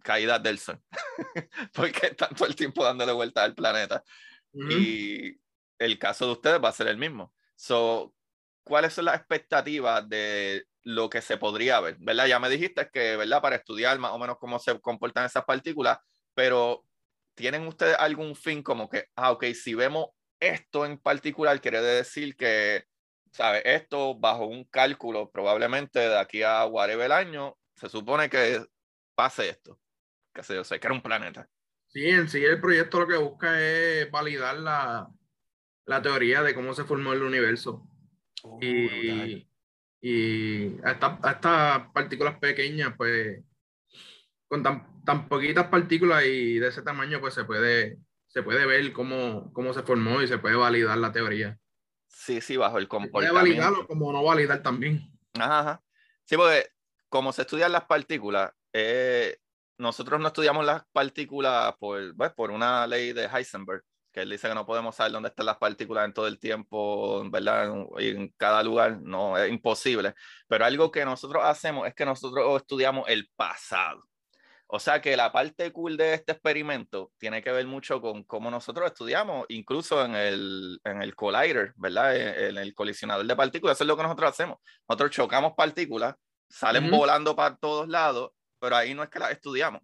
[0.02, 0.80] caídas del sol.
[1.74, 4.02] Porque están todo el tiempo dándole vuelta al planeta.
[4.52, 5.40] Y
[5.78, 7.32] el caso de ustedes va a ser el mismo.
[7.54, 8.14] So,
[8.64, 11.96] ¿cuáles son las expectativas de lo que se podría ver?
[12.00, 12.26] ¿Verdad?
[12.26, 13.42] Ya me dijiste que, ¿verdad?
[13.42, 15.98] Para estudiar más o menos cómo se comportan esas partículas,
[16.34, 16.84] pero
[17.34, 20.08] ¿tienen ustedes algún fin como que, ah, ok, si vemos
[20.40, 22.84] esto en particular, quiere decir que,
[23.32, 23.62] ¿sabes?
[23.64, 28.64] Esto bajo un cálculo, probablemente de aquí a whatever el año, se supone que
[29.14, 29.80] pase esto,
[30.32, 31.48] que se yo sé, que era un planeta.
[31.88, 35.08] Sí, en sí el proyecto lo que busca es validar la,
[35.86, 37.88] la teoría de cómo se formó el universo.
[38.42, 39.48] Oh, y,
[40.00, 43.42] y a, estas partículas pequeñas, pues,
[44.46, 48.92] con tan, tan, poquitas partículas y de ese tamaño, pues se puede, se puede ver
[48.92, 51.58] cómo, cómo se formó y se puede validar la teoría.
[52.06, 53.34] Sí, sí, bajo el comportamiento.
[53.34, 55.10] Se puede validarlo como no validar también.
[55.34, 55.82] Ajá,
[56.24, 56.70] Sí, porque
[57.08, 59.38] como se estudian las partículas, eh,
[59.78, 64.48] nosotros no estudiamos las partículas por, pues, por una ley de Heisenberg que él dice
[64.48, 67.66] que no podemos saber dónde están las partículas en todo el tiempo, ¿verdad?
[67.98, 70.14] En, en cada lugar, no, es imposible.
[70.48, 74.08] Pero algo que nosotros hacemos es que nosotros estudiamos el pasado.
[74.70, 78.50] O sea que la parte cool de este experimento tiene que ver mucho con cómo
[78.50, 82.14] nosotros estudiamos, incluso en el, en el collider, ¿verdad?
[82.14, 83.78] En, el colisionador de partículas.
[83.78, 84.58] Eso es lo que nosotros hacemos.
[84.86, 86.16] Nosotros chocamos partículas,
[86.50, 89.82] salen volando para todos lados, pero ahí no es que las estudiamos.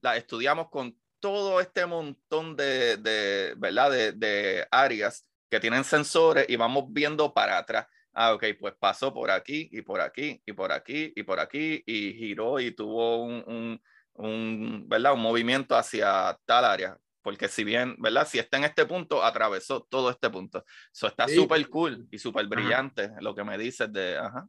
[0.00, 3.90] Las estudiamos con todo este montón de, de ¿verdad?
[3.90, 7.86] De, de, áreas que tienen sensores y vamos viendo para atrás.
[8.12, 11.82] Ah, ok, pues pasó por aquí y por aquí y por aquí y por aquí
[11.86, 13.82] y giró y tuvo un, un,
[14.14, 15.12] un, ¿verdad?
[15.12, 16.96] un movimiento hacia tal área.
[17.22, 18.26] porque si bien, ¿verdad?
[18.26, 20.64] Si está en este punto, atravesó todo este punto.
[20.94, 24.48] Eso está súper cool y súper brillante lo que me dices de, ajá.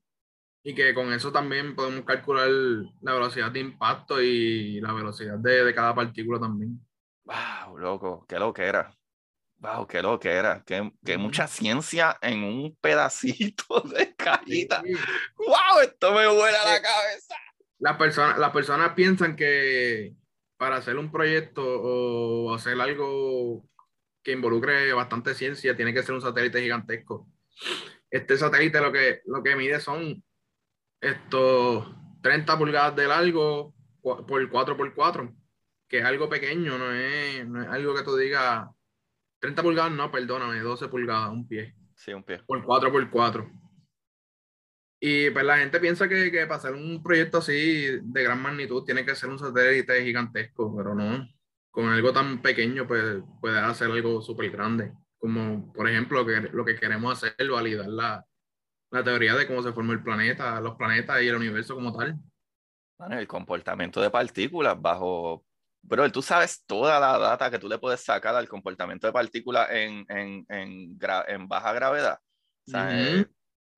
[0.63, 2.49] Y que con eso también podemos calcular
[3.01, 6.79] la velocidad de impacto y la velocidad de, de cada partícula también.
[7.23, 8.93] Wow, loco, qué lo que era.
[9.59, 10.63] Wow, qué lo que era.
[10.65, 14.83] Qué, qué mucha ciencia en un pedacito de cajita.
[15.37, 17.35] Wow, esto me vuela la cabeza.
[17.79, 20.15] Las personas, las personas piensan que
[20.57, 23.63] para hacer un proyecto o hacer algo
[24.23, 27.27] que involucre bastante ciencia, tiene que ser un satélite gigantesco.
[28.09, 30.23] Este satélite lo que, lo que mide son
[31.01, 31.87] estos
[32.21, 35.35] 30 pulgadas de largo por 4 por 4
[35.87, 38.67] que es algo pequeño, no es, no es algo que tú digas
[39.39, 41.75] 30 pulgadas, no, perdóname, 12 pulgadas, un pie.
[41.95, 42.39] Sí, un pie.
[42.45, 43.49] Por 4 por 4
[44.99, 48.83] Y pues la gente piensa que, que para hacer un proyecto así de gran magnitud
[48.83, 51.27] tiene que ser un satélite gigantesco, pero no.
[51.71, 54.91] Con algo tan pequeño pues puedes hacer algo súper grande.
[55.17, 58.25] Como por ejemplo que, lo que queremos hacer, validar la,
[58.91, 62.15] la teoría de cómo se formó el planeta, los planetas y el universo como tal.
[62.97, 65.45] Bueno, el comportamiento de partículas bajo
[65.87, 69.69] Bro, tú sabes toda la data que tú le puedes sacar al comportamiento de partículas
[69.71, 72.19] en, en, en, en, baja gravedad.
[72.67, 73.25] O sea, eh,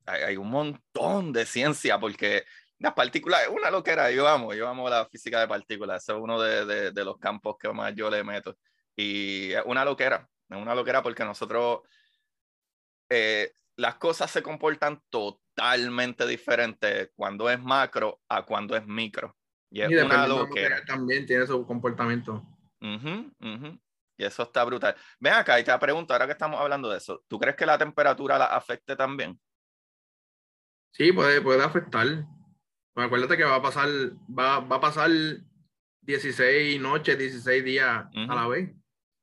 [0.07, 2.45] hay, hay, un montón de ciencia porque
[2.80, 4.10] las partículas es una loquera.
[4.10, 6.01] Yo amo, yo amo la física de partículas.
[6.01, 8.57] Ese es uno de, de, de, los campos que más yo le meto.
[8.95, 11.82] Y es una loquera, es una loquera porque nosotros,
[13.07, 19.38] eh, las cosas se comportan totalmente diferentes cuando es macro a cuando es micro.
[19.72, 20.84] Y es una loquera.
[20.84, 22.46] También tiene su comportamiento.
[22.82, 24.96] Y eso está brutal.
[25.20, 27.78] Ven acá y te pregunto, ahora que estamos hablando de eso, ¿tú crees que la
[27.78, 29.40] temperatura la afecte también?
[30.92, 32.06] Sí, puede, puede afectar.
[32.94, 33.88] Pues acuérdate que va a pasar,
[34.28, 35.10] va, va a pasar
[36.02, 38.76] 16 noches, 16 días a la vez.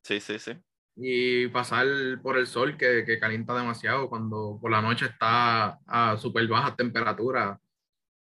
[0.03, 0.57] Sí, sí, sí.
[0.97, 1.87] Y pasar
[2.23, 6.75] por el sol que, que calienta demasiado cuando por la noche está a súper baja
[6.75, 7.61] temperatura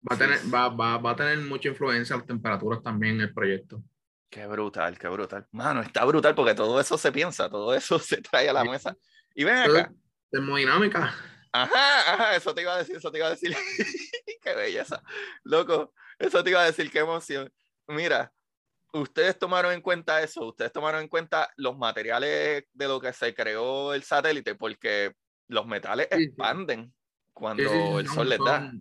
[0.07, 3.33] Va a, tener, va, va, va a tener mucha influencia las temperaturas también en el
[3.33, 3.81] proyecto.
[4.29, 5.47] Qué brutal, qué brutal.
[5.51, 8.95] Mano, está brutal porque todo eso se piensa, todo eso se trae a la mesa.
[9.33, 9.91] Y ven acá.
[10.29, 11.15] Termodinámica.
[11.51, 13.55] Ajá, ajá, eso te iba a decir, eso te iba a decir.
[14.41, 15.01] qué belleza.
[15.43, 17.51] Loco, eso te iba a decir, qué emoción.
[17.87, 18.31] Mira,
[18.99, 23.33] ustedes tomaron en cuenta eso, ustedes tomaron en cuenta los materiales de lo que se
[23.33, 25.13] creó el satélite, porque
[25.47, 26.93] los metales expanden
[27.33, 28.71] cuando el sol les da.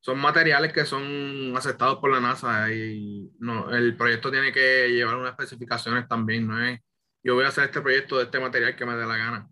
[0.00, 5.16] son materiales que son aceptados por la NASA y no, el proyecto tiene que llevar
[5.16, 6.80] unas especificaciones también, no es
[7.24, 9.48] yo voy a hacer este proyecto de este material que me dé la gana.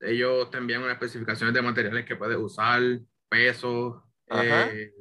[0.00, 2.82] Ellos te envían unas especificaciones de materiales que puedes usar,
[3.28, 4.92] pesos, eh,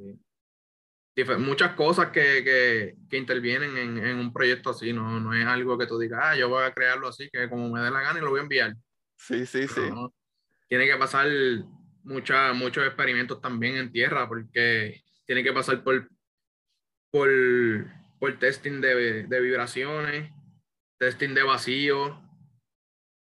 [1.37, 5.77] muchas cosas que, que, que intervienen en, en, un proyecto así, no, no es algo
[5.77, 8.19] que tú digas, ah, yo voy a crearlo así, que como me dé la gana
[8.19, 8.75] y lo voy a enviar.
[9.17, 9.81] Sí, sí, sí.
[10.67, 11.27] tiene que pasar
[12.03, 16.09] mucha, muchos experimentos también en tierra porque tiene que pasar por,
[17.11, 17.29] por,
[18.19, 20.31] por testing de, de vibraciones,
[20.97, 22.21] testing de vacío,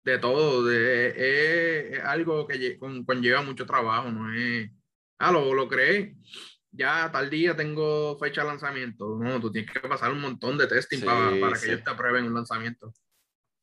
[0.04, 0.66] de todo.
[0.66, 4.70] De, es, algo que conlleva mucho trabajo, no es,
[5.20, 6.16] ah, lo, lo creé,
[6.72, 9.18] ya tal día tengo fecha de lanzamiento.
[9.20, 12.26] No, tú tienes que pasar un montón de testing para, para que ellos te aprueben
[12.26, 12.94] un lanzamiento.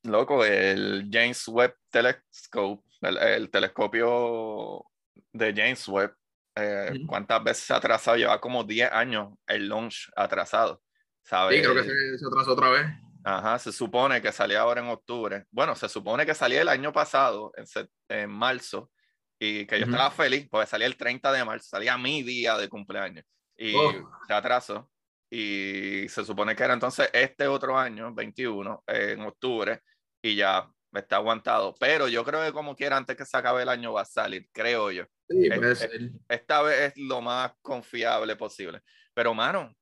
[0.04, 4.84] Loco, el James Webb Telescope, el telescopio
[5.32, 6.14] de James Webb,
[6.54, 8.16] eh, ¿cuántas veces se ha atrasado?
[8.16, 10.82] Lleva como 10 años el launch atrasado.
[11.28, 11.56] ¿sabes?
[11.56, 11.84] Sí, creo que
[12.18, 12.86] se, atrasó otra vez.
[13.24, 15.44] Ajá, se supone que salía ahora en octubre.
[15.50, 17.66] Bueno, se supone que salía el año pasado, en,
[18.08, 18.90] en marzo,
[19.38, 22.68] y que yo estaba feliz, porque salía el 30 de marzo, salía mi día de
[22.68, 23.24] cumpleaños,
[23.56, 24.10] y oh.
[24.26, 24.90] se atrasó.
[25.30, 29.82] Y se supone que era entonces este otro año, 21, en octubre,
[30.22, 31.74] y ya está aguantado.
[31.78, 34.48] Pero yo creo que como quiera, antes que se acabe el año va a salir,
[34.52, 35.04] creo yo.
[35.28, 35.48] Sí,
[36.28, 38.80] Esta vez es lo más confiable posible.
[39.12, 39.74] Pero, mano,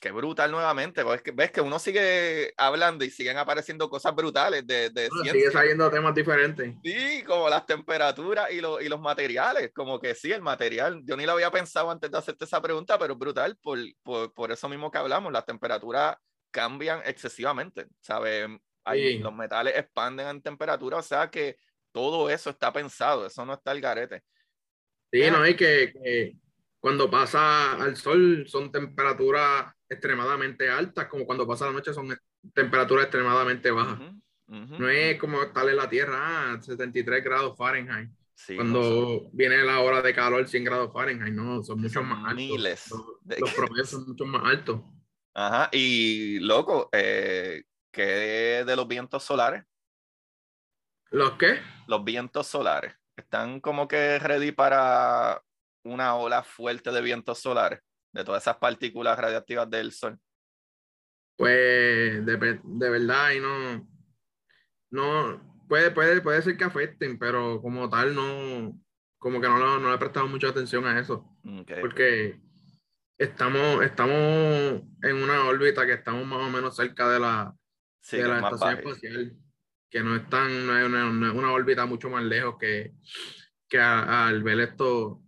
[0.00, 1.02] qué brutal nuevamente.
[1.02, 5.50] Ves que, ves que uno sigue hablando y siguen apareciendo cosas brutales de, de Sigue
[5.50, 6.74] saliendo temas diferentes.
[6.82, 9.72] Sí, como las temperaturas y, lo, y los materiales.
[9.74, 11.02] Como que sí, el material.
[11.04, 14.52] Yo ni lo había pensado antes de hacerte esa pregunta, pero brutal por, por, por
[14.52, 15.32] eso mismo que hablamos.
[15.32, 16.16] Las temperaturas
[16.50, 18.48] cambian excesivamente, ¿sabes?
[19.20, 21.58] los metales expanden en temperatura, o sea que
[21.92, 24.22] todo eso está pensado, eso no está el garete.
[25.12, 26.34] Sí, no, hay que,
[26.80, 32.16] cuando pasa al sol son temperaturas extremadamente altas, como cuando pasa la noche son
[32.52, 33.98] temperaturas extremadamente bajas.
[34.46, 38.10] No es como estar en la Tierra, 73 ah, grados Fahrenheit.
[38.56, 42.90] cuando viene la hora de calor, 100 grados Fahrenheit, no, son mucho más altos.
[43.38, 44.80] Los, promedios son mucho más altos.
[45.34, 49.64] Ajá, y loco, eh, ¿qué de los vientos solares?
[51.10, 51.60] ¿Los qué?
[51.86, 52.94] Los vientos solares.
[53.16, 55.42] ¿Están como que ready para
[55.84, 57.80] una ola fuerte de vientos solares?
[58.12, 60.18] De todas esas partículas radiactivas del sol.
[61.36, 63.88] Pues de, de verdad, y no,
[64.90, 68.80] no, puede, puede, puede ser que afecten, pero como tal, no,
[69.18, 71.28] como que no, no le he prestado mucha atención a eso.
[71.80, 72.40] Porque
[73.18, 77.54] estamos, estamos en una órbita que estamos más o menos cerca de la,
[78.10, 79.36] de la estación espacial,
[79.90, 82.94] que no es tan, no es una, órbita mucho más lejos que,
[83.68, 85.18] que al ver estos,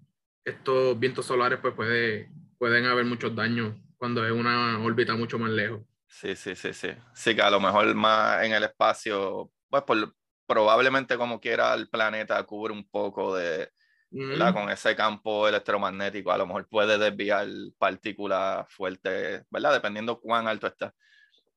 [0.44, 2.30] estos vientos solares, pues puede,
[2.60, 5.80] pueden haber muchos daños cuando es una órbita mucho más lejos.
[6.06, 6.90] Sí, sí, sí, sí.
[7.14, 10.14] Sí, que a lo mejor más en el espacio, pues por,
[10.46, 13.70] probablemente como quiera el planeta cubre un poco de,
[14.10, 14.52] mm.
[14.52, 17.48] con ese campo electromagnético, a lo mejor puede desviar
[17.78, 19.72] partículas fuertes, ¿verdad?
[19.72, 20.92] Dependiendo cuán alto está.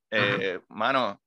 [0.10, 1.22] Eh, mano,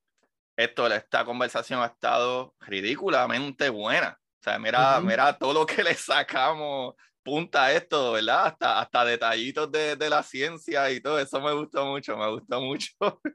[0.57, 4.19] esto, esta conversación ha estado ridículamente buena.
[4.41, 6.95] O sea, mira, mira todo lo que le sacamos
[7.27, 8.47] punta esto, ¿verdad?
[8.47, 12.61] Hasta, hasta detallitos de, de, la ciencia y todo eso me gustó mucho, me gustó
[12.63, 12.89] mucho.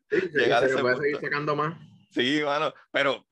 [0.09, 1.77] Sí, llegar a ese puede seguir sacando más.
[2.09, 3.27] Sí, mano, pero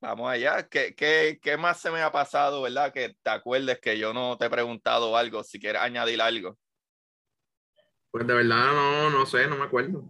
[0.00, 0.68] vamos allá.
[0.68, 2.92] ¿Qué, ¿Qué, qué, más se me ha pasado, verdad?
[2.92, 6.56] Que te acuerdes que yo no te he preguntado algo, si quieres añadir algo.
[8.12, 10.04] Pues de verdad no, no sé, no me acuerdo.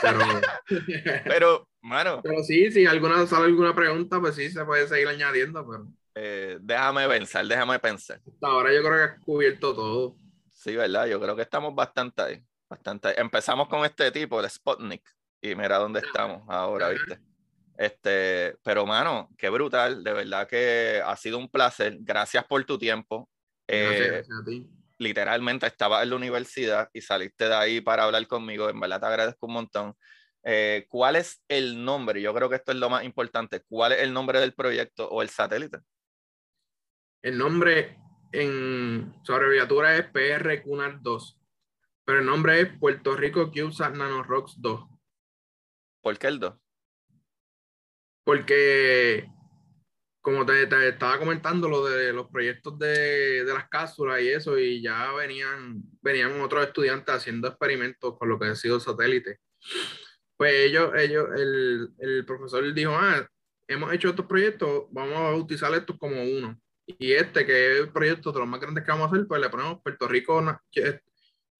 [0.00, 0.20] Pero,
[1.24, 2.20] pero mano.
[2.22, 5.88] Pero sí, si alguna sale alguna pregunta, pues sí se puede seguir añadiendo, pero.
[6.20, 8.20] Eh, déjame pensar, déjame pensar.
[8.42, 10.16] ahora yo creo que has cubierto todo.
[10.50, 11.06] Sí, ¿verdad?
[11.06, 12.44] Yo creo que estamos bastante ahí.
[12.68, 15.02] Bastante Empezamos con este tipo, el Spotnik,
[15.40, 17.20] y mira dónde estamos ahora, ¿viste?
[17.76, 21.96] Este, pero mano, qué brutal, de verdad que ha sido un placer.
[22.00, 23.30] Gracias por tu tiempo.
[23.68, 24.66] Eh, gracias a ti.
[24.98, 28.68] Literalmente estaba en la universidad y saliste de ahí para hablar conmigo.
[28.68, 29.94] En verdad te agradezco un montón.
[30.42, 32.20] Eh, ¿Cuál es el nombre?
[32.20, 33.62] Yo creo que esto es lo más importante.
[33.68, 35.78] ¿Cuál es el nombre del proyecto o el satélite?
[37.22, 37.98] El nombre
[38.32, 41.40] en su abreviatura es PR Cunar 2,
[42.04, 44.88] pero el nombre es Puerto Rico CubeSat Nanorocks 2.
[46.00, 46.54] ¿Por qué el 2?
[48.24, 49.26] Porque,
[50.20, 54.80] como te, estaba comentando, lo de los proyectos de, de, las cápsulas y eso, y
[54.80, 59.40] ya venían, venían otros estudiantes haciendo experimentos con lo que ha sido el satélite.
[60.36, 63.28] Pues ellos, ellos el, el profesor dijo, ah,
[63.66, 66.56] hemos hecho estos proyectos, vamos a bautizar estos como uno
[66.98, 69.40] y este, que es el proyecto de los más grandes que vamos a hacer, pues
[69.40, 70.42] le ponemos Puerto Rico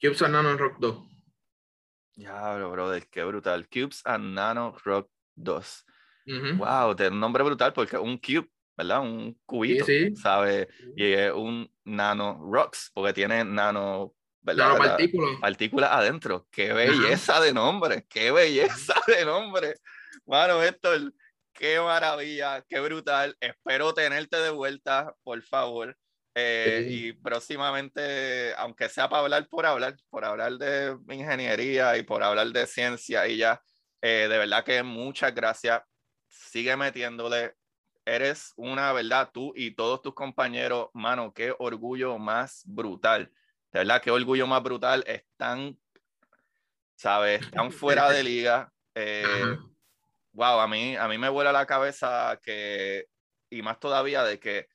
[0.01, 0.99] Cubes and Nano Rock 2.
[2.15, 3.69] Ya, bro, brother, qué brutal.
[3.69, 5.85] Cubes and Nano Rock 2.
[6.57, 9.01] Wow, tiene un nombre brutal porque un cube, ¿verdad?
[9.01, 10.69] Un cubito, sí, ¿sabe?
[10.97, 14.77] Y es un nano rocks, porque tiene nano, ¿verdad?
[14.77, 15.41] partículas.
[15.41, 16.47] Partículas adentro.
[16.51, 19.75] Qué belleza de nombre, qué belleza de nombre.
[20.25, 20.91] Bueno, esto,
[21.59, 23.37] qué maravilla, qué brutal.
[23.41, 25.97] Espero tenerte de vuelta, por favor.
[26.35, 32.23] Eh, y próximamente, aunque sea para hablar por hablar, por hablar de ingeniería y por
[32.23, 33.61] hablar de ciencia y ya,
[34.01, 35.83] eh, de verdad que muchas gracias.
[36.29, 37.55] Sigue metiéndole.
[38.05, 43.33] Eres una verdad, tú y todos tus compañeros, mano, qué orgullo más brutal.
[43.73, 45.05] De verdad, qué orgullo más brutal.
[45.07, 45.77] Están,
[46.95, 47.43] ¿sabes?
[47.43, 48.73] Están fuera de liga.
[48.95, 49.59] Eh,
[50.33, 53.07] wow, a mí, a mí me vuela la cabeza que,
[53.51, 54.69] y más todavía de que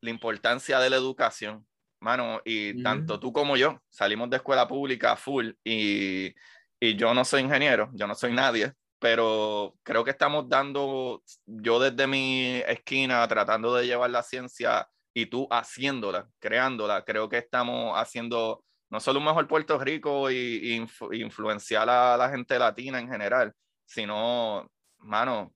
[0.00, 1.66] la importancia de la educación,
[2.00, 6.34] mano, y tanto tú como yo salimos de escuela pública full y,
[6.80, 11.78] y yo no soy ingeniero, yo no soy nadie, pero creo que estamos dando, yo
[11.78, 17.98] desde mi esquina tratando de llevar la ciencia y tú haciéndola, creándola, creo que estamos
[17.98, 23.52] haciendo no solo un mejor Puerto Rico y, influenciar a la gente latina en general,
[23.84, 24.70] sino
[25.06, 25.54] mano,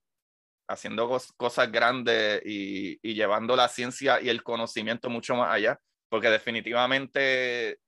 [0.68, 5.78] haciendo cosas grandes y, llevando la ciencia y el conocimiento mucho más allá,
[6.08, 7.78] porque definitivamente,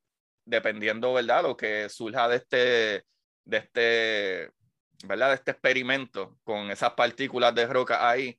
[0.44, 1.42] dependiendo, ¿verdad?
[1.44, 3.04] Lo que surja de este,
[3.44, 4.50] de este,
[5.06, 5.28] ¿verdad?
[5.28, 8.38] De este experimento con esas partículas de roca ahí,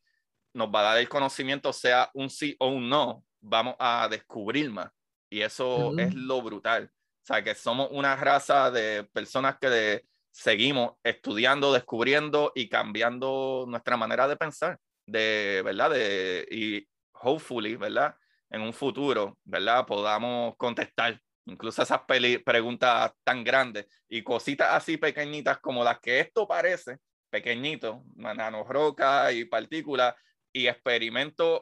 [0.53, 4.69] nos va a dar el conocimiento, sea un sí o un no, vamos a descubrir
[4.69, 4.91] más.
[5.29, 6.91] Y eso es lo brutal.
[6.93, 13.65] O sea, que somos una raza de personas que de, seguimos estudiando, descubriendo y cambiando
[13.67, 15.91] nuestra manera de pensar, de, ¿verdad?
[15.91, 16.87] De, y
[17.21, 18.15] hopefully, ¿verdad?
[18.49, 19.85] En un futuro, ¿verdad?
[19.85, 22.01] Podamos contestar incluso esas
[22.43, 26.97] preguntas tan grandes y cositas así pequeñitas como las que esto parece,
[27.29, 28.03] pequeñito,
[28.67, 30.15] roca y partículas
[30.51, 31.61] y experimentos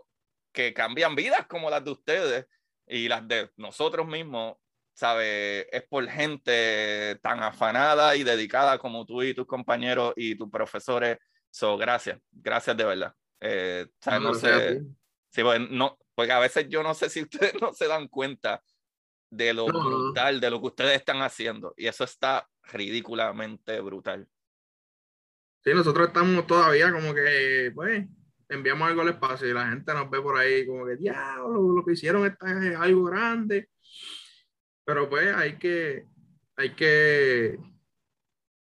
[0.54, 2.46] que cambian vidas como las de ustedes
[2.88, 4.56] y las de nosotros mismos
[4.94, 5.76] ¿sabe?
[5.76, 11.18] Es por gente tan afanada y dedicada como tú y tus compañeros y tus profesores
[11.52, 13.14] So, gracias, gracias de verdad.
[13.42, 13.88] Eh,
[14.22, 14.82] no, sé,
[15.30, 18.64] sí, pues, no, porque a veces yo no sé si ustedes no se dan cuenta
[19.30, 21.74] de lo brutal, de lo que ustedes están haciendo.
[21.78, 24.28] Y eso está ridículamente brutal.
[25.64, 28.06] Sí, nosotros estamos todavía como que, pues,
[28.50, 31.86] enviamos algo al espacio y la gente nos ve por ahí como que, diablo, lo
[31.86, 33.70] que hicieron es algo grande.
[34.86, 36.06] Pero pues hay que,
[36.56, 37.60] hay que,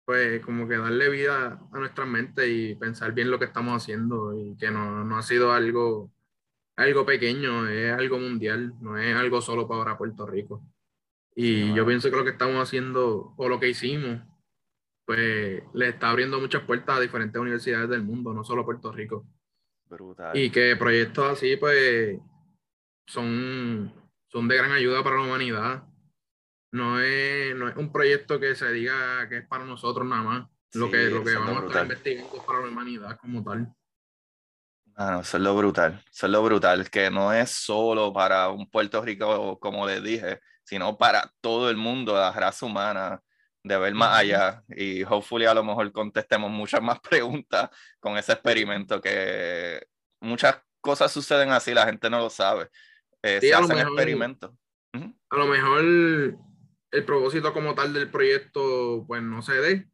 [0.05, 4.34] pues, como que darle vida a nuestra mente y pensar bien lo que estamos haciendo
[4.34, 6.12] y que no, no ha sido algo
[6.80, 10.64] algo pequeño, es algo mundial, no es algo solo para Puerto Rico.
[11.36, 14.22] Y yo pienso que lo que estamos haciendo o lo que hicimos,
[15.05, 19.26] pues le está abriendo muchas puertas a diferentes universidades del mundo, no solo Puerto Rico.
[19.89, 20.38] Brutal.
[20.38, 22.18] Y que proyectos así, pues,
[23.07, 23.91] son,
[24.28, 25.84] son de gran ayuda para la humanidad.
[26.72, 30.47] No es, no es un proyecto que se diga que es para nosotros nada más.
[30.74, 33.74] lo que, lo que vamos a estar investigando es para la humanidad como tal.
[34.95, 38.49] Ah, no, eso es lo brutal, eso es lo brutal, que no es solo para
[38.49, 43.24] un Puerto Rico, como les dije, sino para todo el mundo, la raza humana,
[43.63, 44.61] de ver más allá.
[44.67, 49.88] Y hopefully a lo mejor contestemos muchas más preguntas con ese experimento, que
[50.20, 52.70] muchas cosas suceden así, la gente no lo sabe.
[53.22, 54.51] Eh, se hacen experimentos.
[54.93, 56.39] A lo mejor
[56.91, 59.89] el propósito como tal del proyecto, pues no se dé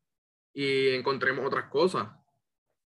[0.54, 2.08] y encontremos otras cosas.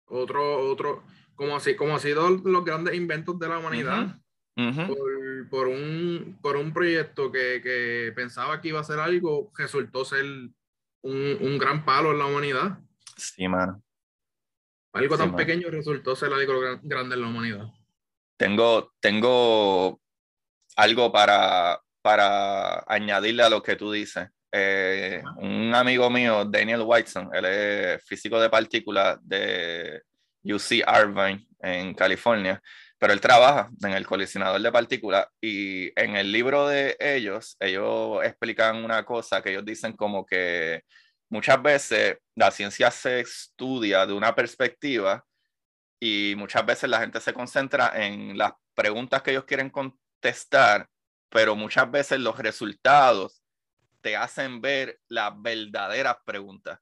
[0.07, 4.17] Otro, otro, como así, como ha sido los grandes inventos de la humanidad.
[4.57, 10.05] Por, por, un, por un proyecto que, que, pensaba que iba a ser algo, resultó
[10.05, 10.53] ser un,
[11.41, 12.79] un gran palo en la humanidad.
[13.17, 13.83] Sí, mano.
[14.93, 17.67] Algo tan pequeño resultó ser algo grande en la humanidad.
[18.37, 20.01] Tengo, tengo
[20.77, 24.29] algo para, para añadirle a lo que tú dices.
[24.53, 30.03] Eh, un amigo mío, Daniel Whiteson, él es físico de partículas de
[30.43, 32.61] UC Irvine en California,
[32.99, 38.25] pero él trabaja en el colisionador de partículas y en el libro de ellos, ellos
[38.25, 40.83] explican una cosa que ellos dicen como que
[41.31, 45.25] muchas veces la ciencia se estudia de una perspectiva
[46.01, 50.89] y muchas veces la gente se concentra en las preguntas que ellos quieren contestar,
[51.31, 53.43] pero muchas veces los resultados
[54.01, 56.79] te hacen ver las verdaderas preguntas.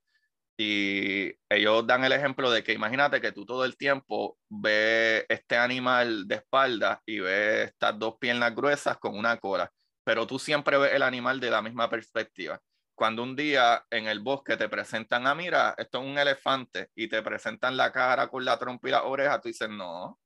[0.56, 5.56] Y ellos dan el ejemplo de que imagínate que tú todo el tiempo ves este
[5.56, 9.70] animal de espalda y ves estas dos piernas gruesas con una cola,
[10.02, 12.60] pero tú siempre ves el animal de la misma perspectiva.
[12.96, 17.06] Cuando un día en el bosque te presentan, ah, mira, esto es un elefante y
[17.08, 20.18] te presentan la cara con la trompa y la oreja, tú dices, no,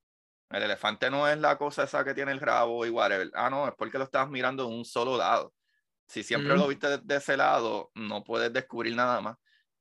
[0.53, 3.31] el elefante no es la cosa esa que tiene el rabo y whatever.
[3.35, 5.55] Ah, no, es porque lo estabas mirando de un solo lado.
[6.07, 9.37] Si siempre lo viste de ese lado, no puedes descubrir nada más.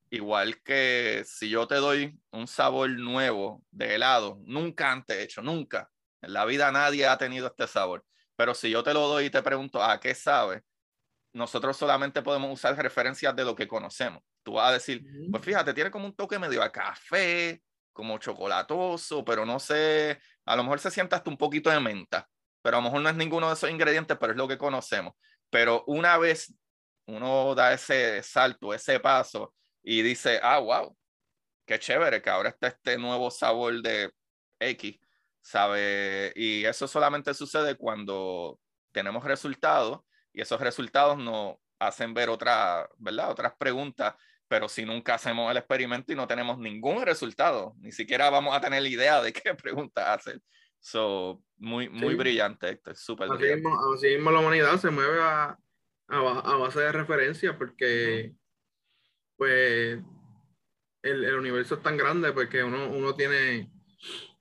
[0.09, 5.89] Igual que si yo te doy un sabor nuevo de helado, nunca antes hecho, nunca.
[6.21, 8.05] En la vida nadie ha tenido este sabor.
[8.37, 10.63] Pero si yo te lo doy y te pregunto, ¿a qué sabe?
[11.33, 14.23] Nosotros solamente podemos usar referencias de lo que conocemos.
[14.43, 17.61] Tú vas a decir, pues fíjate, tiene como un toque medio a café,
[17.93, 22.27] como chocolatoso, pero no sé, a lo mejor se siente hasta un poquito de menta,
[22.61, 25.13] pero a lo mejor no es ninguno de esos ingredientes, pero es lo que conocemos.
[25.49, 26.53] Pero una vez
[27.07, 30.95] uno da ese salto, ese paso, y dice, ah, wow,
[31.65, 34.11] qué chévere que ahora está este nuevo sabor de
[34.59, 34.99] X,
[35.41, 36.31] ¿sabe?
[36.35, 38.59] Y eso solamente sucede cuando
[38.91, 40.01] tenemos resultados
[40.33, 43.31] y esos resultados nos hacen ver otra, ¿verdad?
[43.31, 44.15] otras preguntas,
[44.51, 48.59] pero si nunca hacemos el experimento y no tenemos ningún resultado, ni siquiera vamos a
[48.59, 50.41] tener idea de qué pregunta hacer.
[50.77, 53.69] So, muy, muy brillante, esto es súper brillante.
[53.95, 55.57] así mismo la humanidad se mueve a,
[56.07, 58.33] a, base de referencia porque
[59.37, 60.01] pues
[61.01, 63.71] el, universo es tan grande porque uno, uno tiene,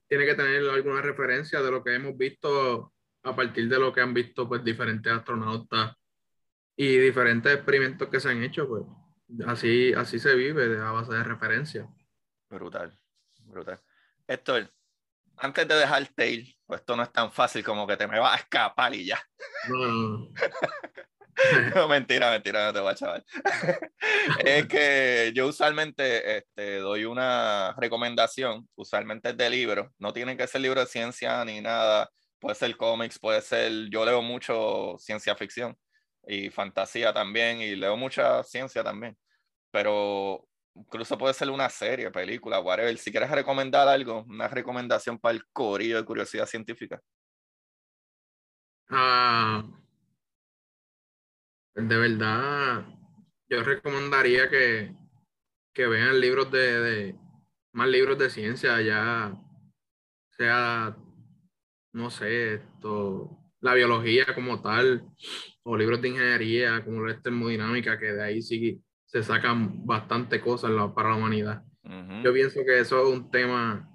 [0.09, 2.91] tiene que tener alguna referencia de lo que hemos visto
[3.23, 5.95] a partir de lo que han visto pues diferentes astronautas
[6.75, 8.83] y diferentes experimentos que se han hecho, pues
[9.45, 11.87] así, así se vive a base de referencia.
[12.49, 12.97] Brutal,
[13.45, 13.79] brutal.
[14.27, 14.71] Héctor,
[15.37, 18.33] antes de dejar Tail, pues esto no es tan fácil como que te me va
[18.33, 19.19] a escapar y ya.
[19.69, 20.29] No.
[21.75, 23.25] no, mentira, mentira, no te voy a chaval.
[24.45, 30.47] es que yo usualmente este, doy una recomendación, usualmente es de libro, no tienen que
[30.47, 32.09] ser libro de ciencia ni nada,
[32.39, 35.77] puede ser cómics, puede ser, yo leo mucho ciencia ficción
[36.27, 39.17] y fantasía también, y leo mucha ciencia también,
[39.71, 42.97] pero incluso puede ser una serie, película, whatever.
[42.97, 47.01] Si quieres recomendar algo, una recomendación para el corillo de curiosidad científica.
[48.89, 49.63] Ah,
[51.75, 52.85] de verdad,
[53.49, 54.93] yo recomendaría que,
[55.73, 57.15] que vean libros de,
[57.73, 59.33] más libros de ciencia, ya
[60.31, 60.95] sea,
[61.93, 65.03] no sé, esto, la biología como tal,
[65.63, 70.71] o libros de ingeniería como la termodinámica, que de ahí sí se sacan bastante cosas
[70.95, 71.63] para la humanidad.
[72.23, 73.89] Yo pienso que eso es un tema,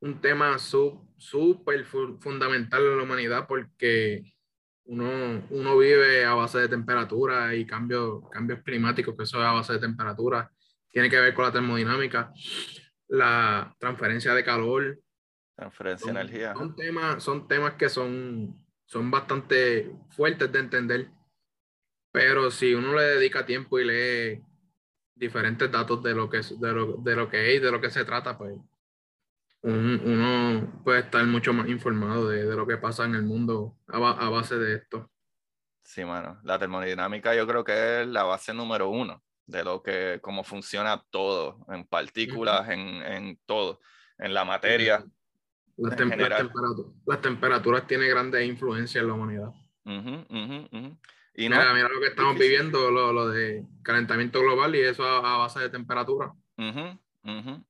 [0.00, 4.22] un tema súper fundamental en la humanidad porque
[4.84, 9.52] uno, uno vive a base de temperatura y cambios, cambios climáticos, que eso es a
[9.52, 10.50] base de temperatura,
[10.90, 12.32] tiene que ver con la termodinámica,
[13.08, 14.98] la transferencia de calor.
[15.56, 16.54] Transferencia de energía.
[16.54, 21.10] Son temas, son temas que son, son bastante fuertes de entender,
[22.10, 24.42] pero si uno le dedica tiempo y lee
[25.14, 27.90] diferentes datos de lo que, de lo, de lo que es y de lo que
[27.90, 28.56] se trata, pues
[29.62, 34.56] uno puede estar mucho más informado de, lo que pasa en el mundo a, base
[34.56, 35.10] de esto.
[35.82, 36.38] Sí, mano.
[36.44, 41.02] La termodinámica yo creo que es la base número uno de lo que, cómo funciona
[41.10, 43.80] todo, en partículas, en, todo,
[44.18, 45.04] en la materia.
[45.76, 49.52] Las, temperaturas, las temperaturas tienen grandes influencias en la humanidad.
[51.38, 55.36] Y mira, mira, lo que estamos viviendo, lo, lo, de calentamiento global y eso a,
[55.36, 56.32] base de temperatura.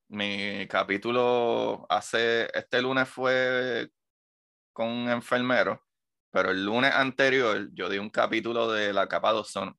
[0.09, 3.91] Mi capítulo hace, este lunes fue
[4.73, 5.83] con un enfermero,
[6.31, 9.77] pero el lunes anterior yo di un capítulo de la capa de ozono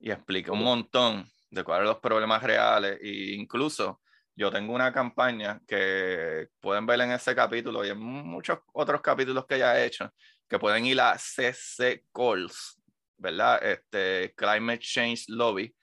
[0.00, 4.00] y expliqué un montón de cuáles son los problemas reales e incluso
[4.38, 9.44] yo tengo una campaña que pueden ver en ese capítulo y en muchos otros capítulos
[9.46, 10.14] que ya he hecho,
[10.48, 12.80] que pueden ir a CC Calls,
[13.16, 13.60] ¿verdad?
[13.60, 15.74] Este, Climate Change Lobby,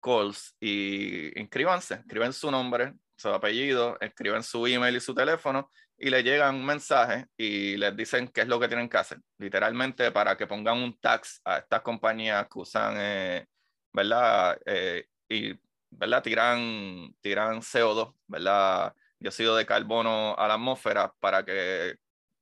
[0.00, 6.08] calls y inscríbanse, escriben su nombre, su apellido, escriben su email y su teléfono y
[6.08, 9.18] le llegan un mensaje y les dicen qué es lo que tienen que hacer.
[9.38, 13.46] Literalmente para que pongan un tax a estas compañías que usan, eh,
[13.92, 14.56] ¿verdad?
[14.66, 15.63] Eh, y,
[15.96, 16.22] ¿verdad?
[16.22, 18.94] Tiran, tiran CO2, ¿verdad?
[19.18, 21.96] Dióxido de carbono a la atmósfera para que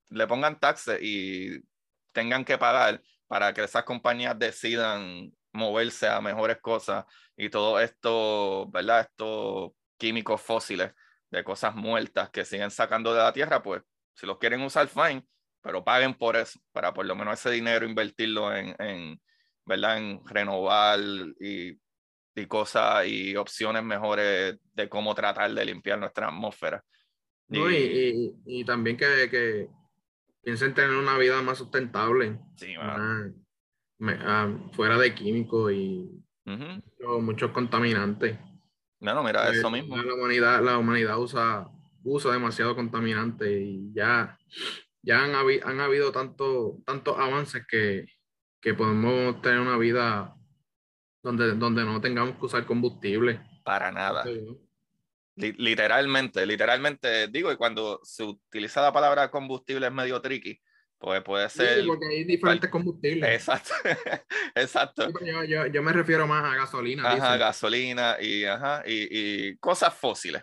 [0.08, 1.62] le pongan taxes y
[2.12, 7.04] tengan que pagar para que esas compañías decidan moverse a mejores cosas
[7.36, 9.00] y todo esto, ¿verdad?
[9.00, 10.92] Estos químicos fósiles
[11.30, 13.82] de cosas muertas que siguen sacando de la tierra, pues
[14.14, 15.24] si los quieren usar, fine,
[15.62, 19.20] pero paguen por eso, para por lo menos ese dinero invertirlo en, en
[19.64, 19.98] ¿verdad?
[19.98, 20.98] En renovar
[21.40, 21.80] y,
[22.34, 26.82] y cosas y opciones mejores de cómo tratar de limpiar nuestra atmósfera.
[27.48, 29.68] y, y, también que, que,
[30.42, 32.38] piensen tener una vida más sustentable.
[32.56, 32.74] Sí,
[34.04, 36.10] Ah, fuera de químicos y
[37.20, 38.36] muchos, contaminantes.
[38.98, 39.96] No, mira, eso eh, mismo.
[39.96, 41.68] La humanidad, la humanidad usa,
[42.02, 44.36] usa demasiado contaminante y ya,
[45.02, 48.06] ya han, habido, han habido tanto, tantos avances que,
[48.60, 50.34] que podemos tener una vida
[51.22, 53.40] donde, donde no tengamos que usar combustible.
[53.64, 54.24] Para nada.
[55.36, 60.60] Literalmente, literalmente digo, y cuando se utiliza la palabra combustible es medio tricky,
[60.98, 61.80] pues puede ser.
[61.80, 63.30] Sí, porque hay diferentes combustibles.
[63.30, 63.72] Exacto.
[64.54, 65.08] Exacto.
[65.48, 67.10] Yo, yo, me refiero más a gasolina.
[67.10, 70.42] Ajá, gasolina y, ajá, y, y cosas fósiles.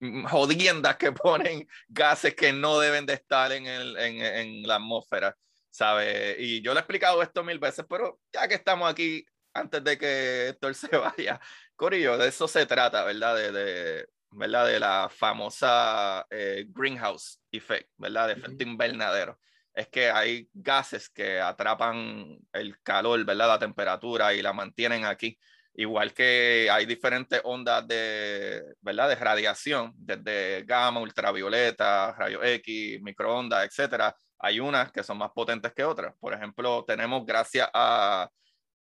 [0.00, 4.76] Mm, jodiendas que ponen gases que no deben de estar en, el, en, en la
[4.76, 5.36] atmósfera,
[5.70, 6.36] ¿sabes?
[6.38, 9.98] Y yo le he explicado esto mil veces, pero ya que estamos aquí, antes de
[9.98, 11.40] que Héctor se vaya,
[11.76, 13.36] Corillo, de eso se trata, ¿verdad?
[13.36, 14.66] De, de, ¿verdad?
[14.66, 18.28] De la famosa eh, greenhouse effect, ¿verdad?
[18.28, 19.38] De efecto invernadero.
[19.72, 23.48] Es que hay gases que atrapan el calor, ¿verdad?
[23.48, 25.38] La temperatura y la mantienen aquí.
[25.74, 29.08] Igual que hay diferentes ondas de, ¿verdad?
[29.08, 34.14] De radiación, desde gamma, ultravioleta, rayos X, microondas, etcétera.
[34.40, 36.14] Hay unas que son más potentes que otras.
[36.18, 38.28] Por ejemplo, tenemos gracias a,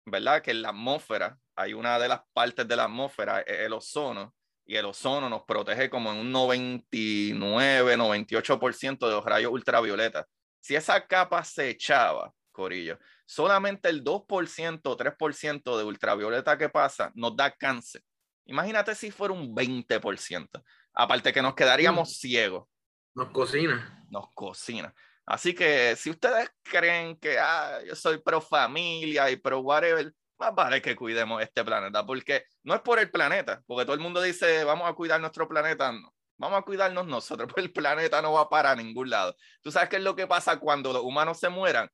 [0.06, 0.41] ¿verdad?
[0.41, 4.34] Que en la atmósfera, hay una de las partes de la atmósfera, el ozono,
[4.65, 10.27] y el ozono nos protege como en un 99, 98% de los rayos ultravioleta.
[10.61, 17.11] Si esa capa se echaba, Corillo, solamente el 2% o 3% de ultravioleta que pasa
[17.15, 18.03] nos da cáncer.
[18.45, 20.64] Imagínate si fuera un 20%.
[20.94, 22.68] Aparte que nos quedaríamos ciegos.
[23.15, 24.06] Nos cocina.
[24.10, 24.94] Nos cocina.
[25.30, 30.56] Así que si ustedes creen que ah, yo soy pro familia y pro whatever, más
[30.56, 34.23] vale que cuidemos este planeta, porque no es por el planeta, porque todo el mundo
[34.23, 36.11] dice, vamos a cuidar nuestro planeta, no.
[36.38, 39.35] Vamos a cuidarnos nosotros, porque el planeta no va para ningún lado.
[39.61, 41.88] ¿Tú sabes qué es lo que pasa cuando los humanos se mueran?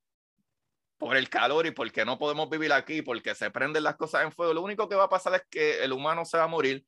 [0.97, 4.31] Por el calor y porque no podemos vivir aquí, porque se prenden las cosas en
[4.31, 4.53] fuego.
[4.53, 6.85] Lo único que va a pasar es que el humano se va a morir,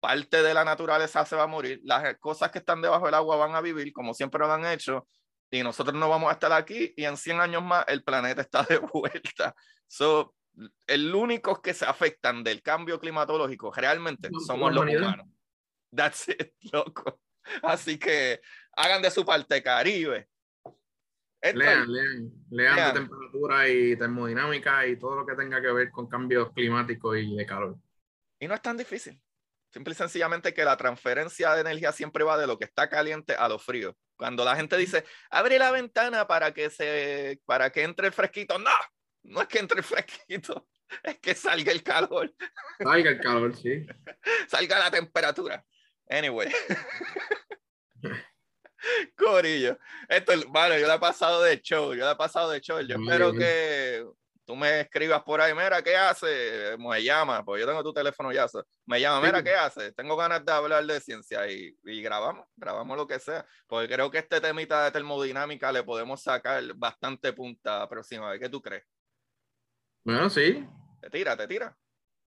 [0.00, 3.36] parte de la naturaleza se va a morir, las cosas que están debajo del agua
[3.36, 5.06] van a vivir como siempre lo han hecho,
[5.50, 8.62] y nosotros no vamos a estar aquí, y en 100 años más el planeta está
[8.62, 9.54] de vuelta.
[9.86, 10.34] So,
[10.86, 15.26] el único que se afectan del cambio climatológico realmente somos los humanos.
[15.94, 17.20] That's it, loco.
[17.62, 18.40] Así que
[18.76, 20.28] hagan de su parte, Caribe.
[21.42, 26.08] lean, lean, lean, de temperatura y termodinámica y todo lo que tenga que ver con
[26.08, 27.76] cambios climáticos y de calor.
[28.38, 29.20] Y no es tan difícil.
[29.72, 33.34] Simple y sencillamente que la transferencia de energía siempre va de lo que está caliente
[33.34, 33.96] a lo frío.
[34.20, 38.58] Cuando la gente dice, abre la ventana para que, se, para que entre el fresquito,
[38.58, 38.70] no,
[39.22, 40.68] no es que entre el fresquito,
[41.02, 42.30] es que salga el calor.
[42.78, 43.86] Salga el calor, sí.
[44.48, 45.64] salga la temperatura.
[46.10, 46.52] Anyway.
[49.16, 49.78] Corillo.
[50.06, 52.78] Esto, bueno, yo le he pasado de show, yo le he pasado de show.
[52.82, 54.04] Yo espero que
[54.50, 56.76] tú me escribas por ahí, mira, ¿qué hace?
[56.76, 58.48] Me llama, pues yo tengo tu teléfono ya.
[58.84, 59.92] Me llama, mira, ¿qué hace?
[59.92, 63.46] Tengo ganas de hablar de ciencia y, y, grabamos, grabamos lo que sea.
[63.68, 68.40] Porque creo que este temita de termodinámica le podemos sacar bastante punta próxima vez.
[68.40, 68.82] ¿Qué tú crees?
[70.02, 70.66] Bueno, sí.
[71.00, 71.76] Te tira, te tira.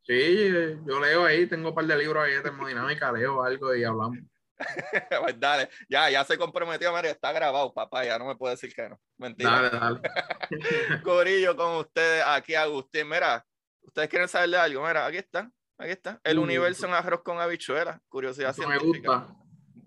[0.02, 0.48] Sí,
[0.86, 4.18] yo leo ahí, tengo un par de libros ahí de termodinámica, leo algo y hablamos.
[5.20, 8.74] pues dale, ya, ya se comprometió, María, está grabado, papá, ya no me puede decir
[8.74, 9.00] que no.
[9.18, 9.50] Mentira.
[9.50, 10.00] Dale, dale.
[11.02, 13.08] Corillo con ustedes, aquí Agustín.
[13.08, 13.44] Mira,
[13.82, 16.20] ustedes quieren saber de algo, mira, aquí está, aquí está.
[16.24, 19.10] El universo en arroz con habichuelas, curiosidad científica.
[19.10, 19.36] Me gusta.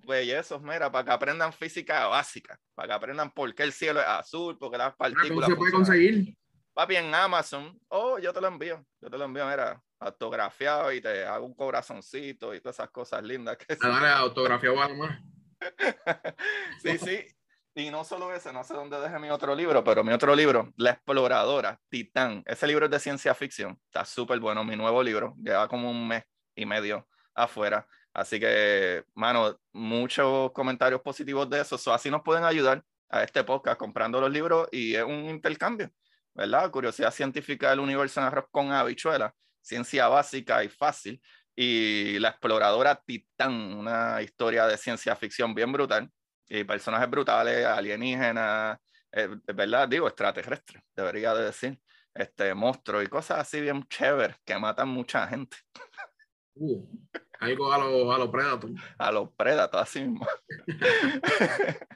[0.07, 4.07] Bellesos, mira, para que aprendan física básica, para que aprendan por qué el cielo es
[4.07, 5.29] azul, porque las partículas.
[5.31, 6.37] ¿Cómo se puede conseguir?
[6.73, 11.01] Papi, en Amazon, oh, yo te lo envío, yo te lo envío, mira, autografiado y
[11.01, 15.19] te hago un corazoncito y todas esas cosas lindas que Dale, autografiado más.
[16.83, 17.27] sí, sí.
[17.77, 20.71] Y no solo ese, no sé dónde dejé mi otro libro, pero mi otro libro,
[20.77, 22.41] La Exploradora, Titán.
[22.45, 23.77] Ese libro es de ciencia ficción.
[23.87, 25.35] Está súper bueno, mi nuevo libro.
[25.43, 26.23] Lleva como un mes
[26.55, 27.85] y medio afuera.
[28.13, 31.93] Así que, mano, muchos comentarios positivos de eso.
[31.93, 35.91] así nos pueden ayudar a este podcast comprando los libros y es un intercambio,
[36.33, 36.71] ¿verdad?
[36.71, 39.35] Curiosidad científica del universo en arroz con habichuela
[39.65, 41.21] ciencia básica y fácil,
[41.55, 46.09] y La exploradora Titán, una historia de ciencia ficción bien brutal,
[46.47, 48.77] y personajes brutales, alienígenas,
[49.11, 49.89] eh, ¿verdad?
[49.89, 51.79] Digo, extraterrestres, debería de decir,
[52.13, 55.57] este, monstruos y cosas así bien chéveres que matan mucha gente.
[56.53, 56.85] Uh,
[57.39, 58.69] algo a los a lo Predator.
[58.97, 60.25] A los Predator, así mismo.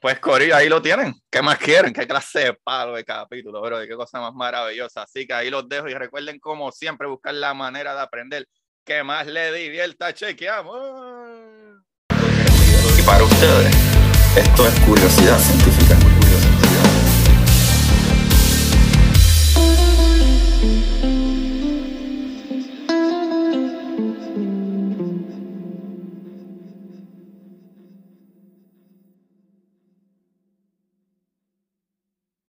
[0.00, 1.14] pues Corillo, ahí lo tienen.
[1.30, 1.92] ¿Qué más quieren?
[1.92, 3.80] ¿Qué clase de palo de capítulo, bro?
[3.80, 5.02] ¿Qué cosa más maravillosa?
[5.02, 8.46] Así que ahí los dejo y recuerden, como siempre, buscar la manera de aprender
[8.84, 10.14] que más le divierta.
[10.14, 10.78] Chequeamos.
[12.98, 13.74] Y para ustedes,
[14.36, 16.05] esto es curiosidad científica.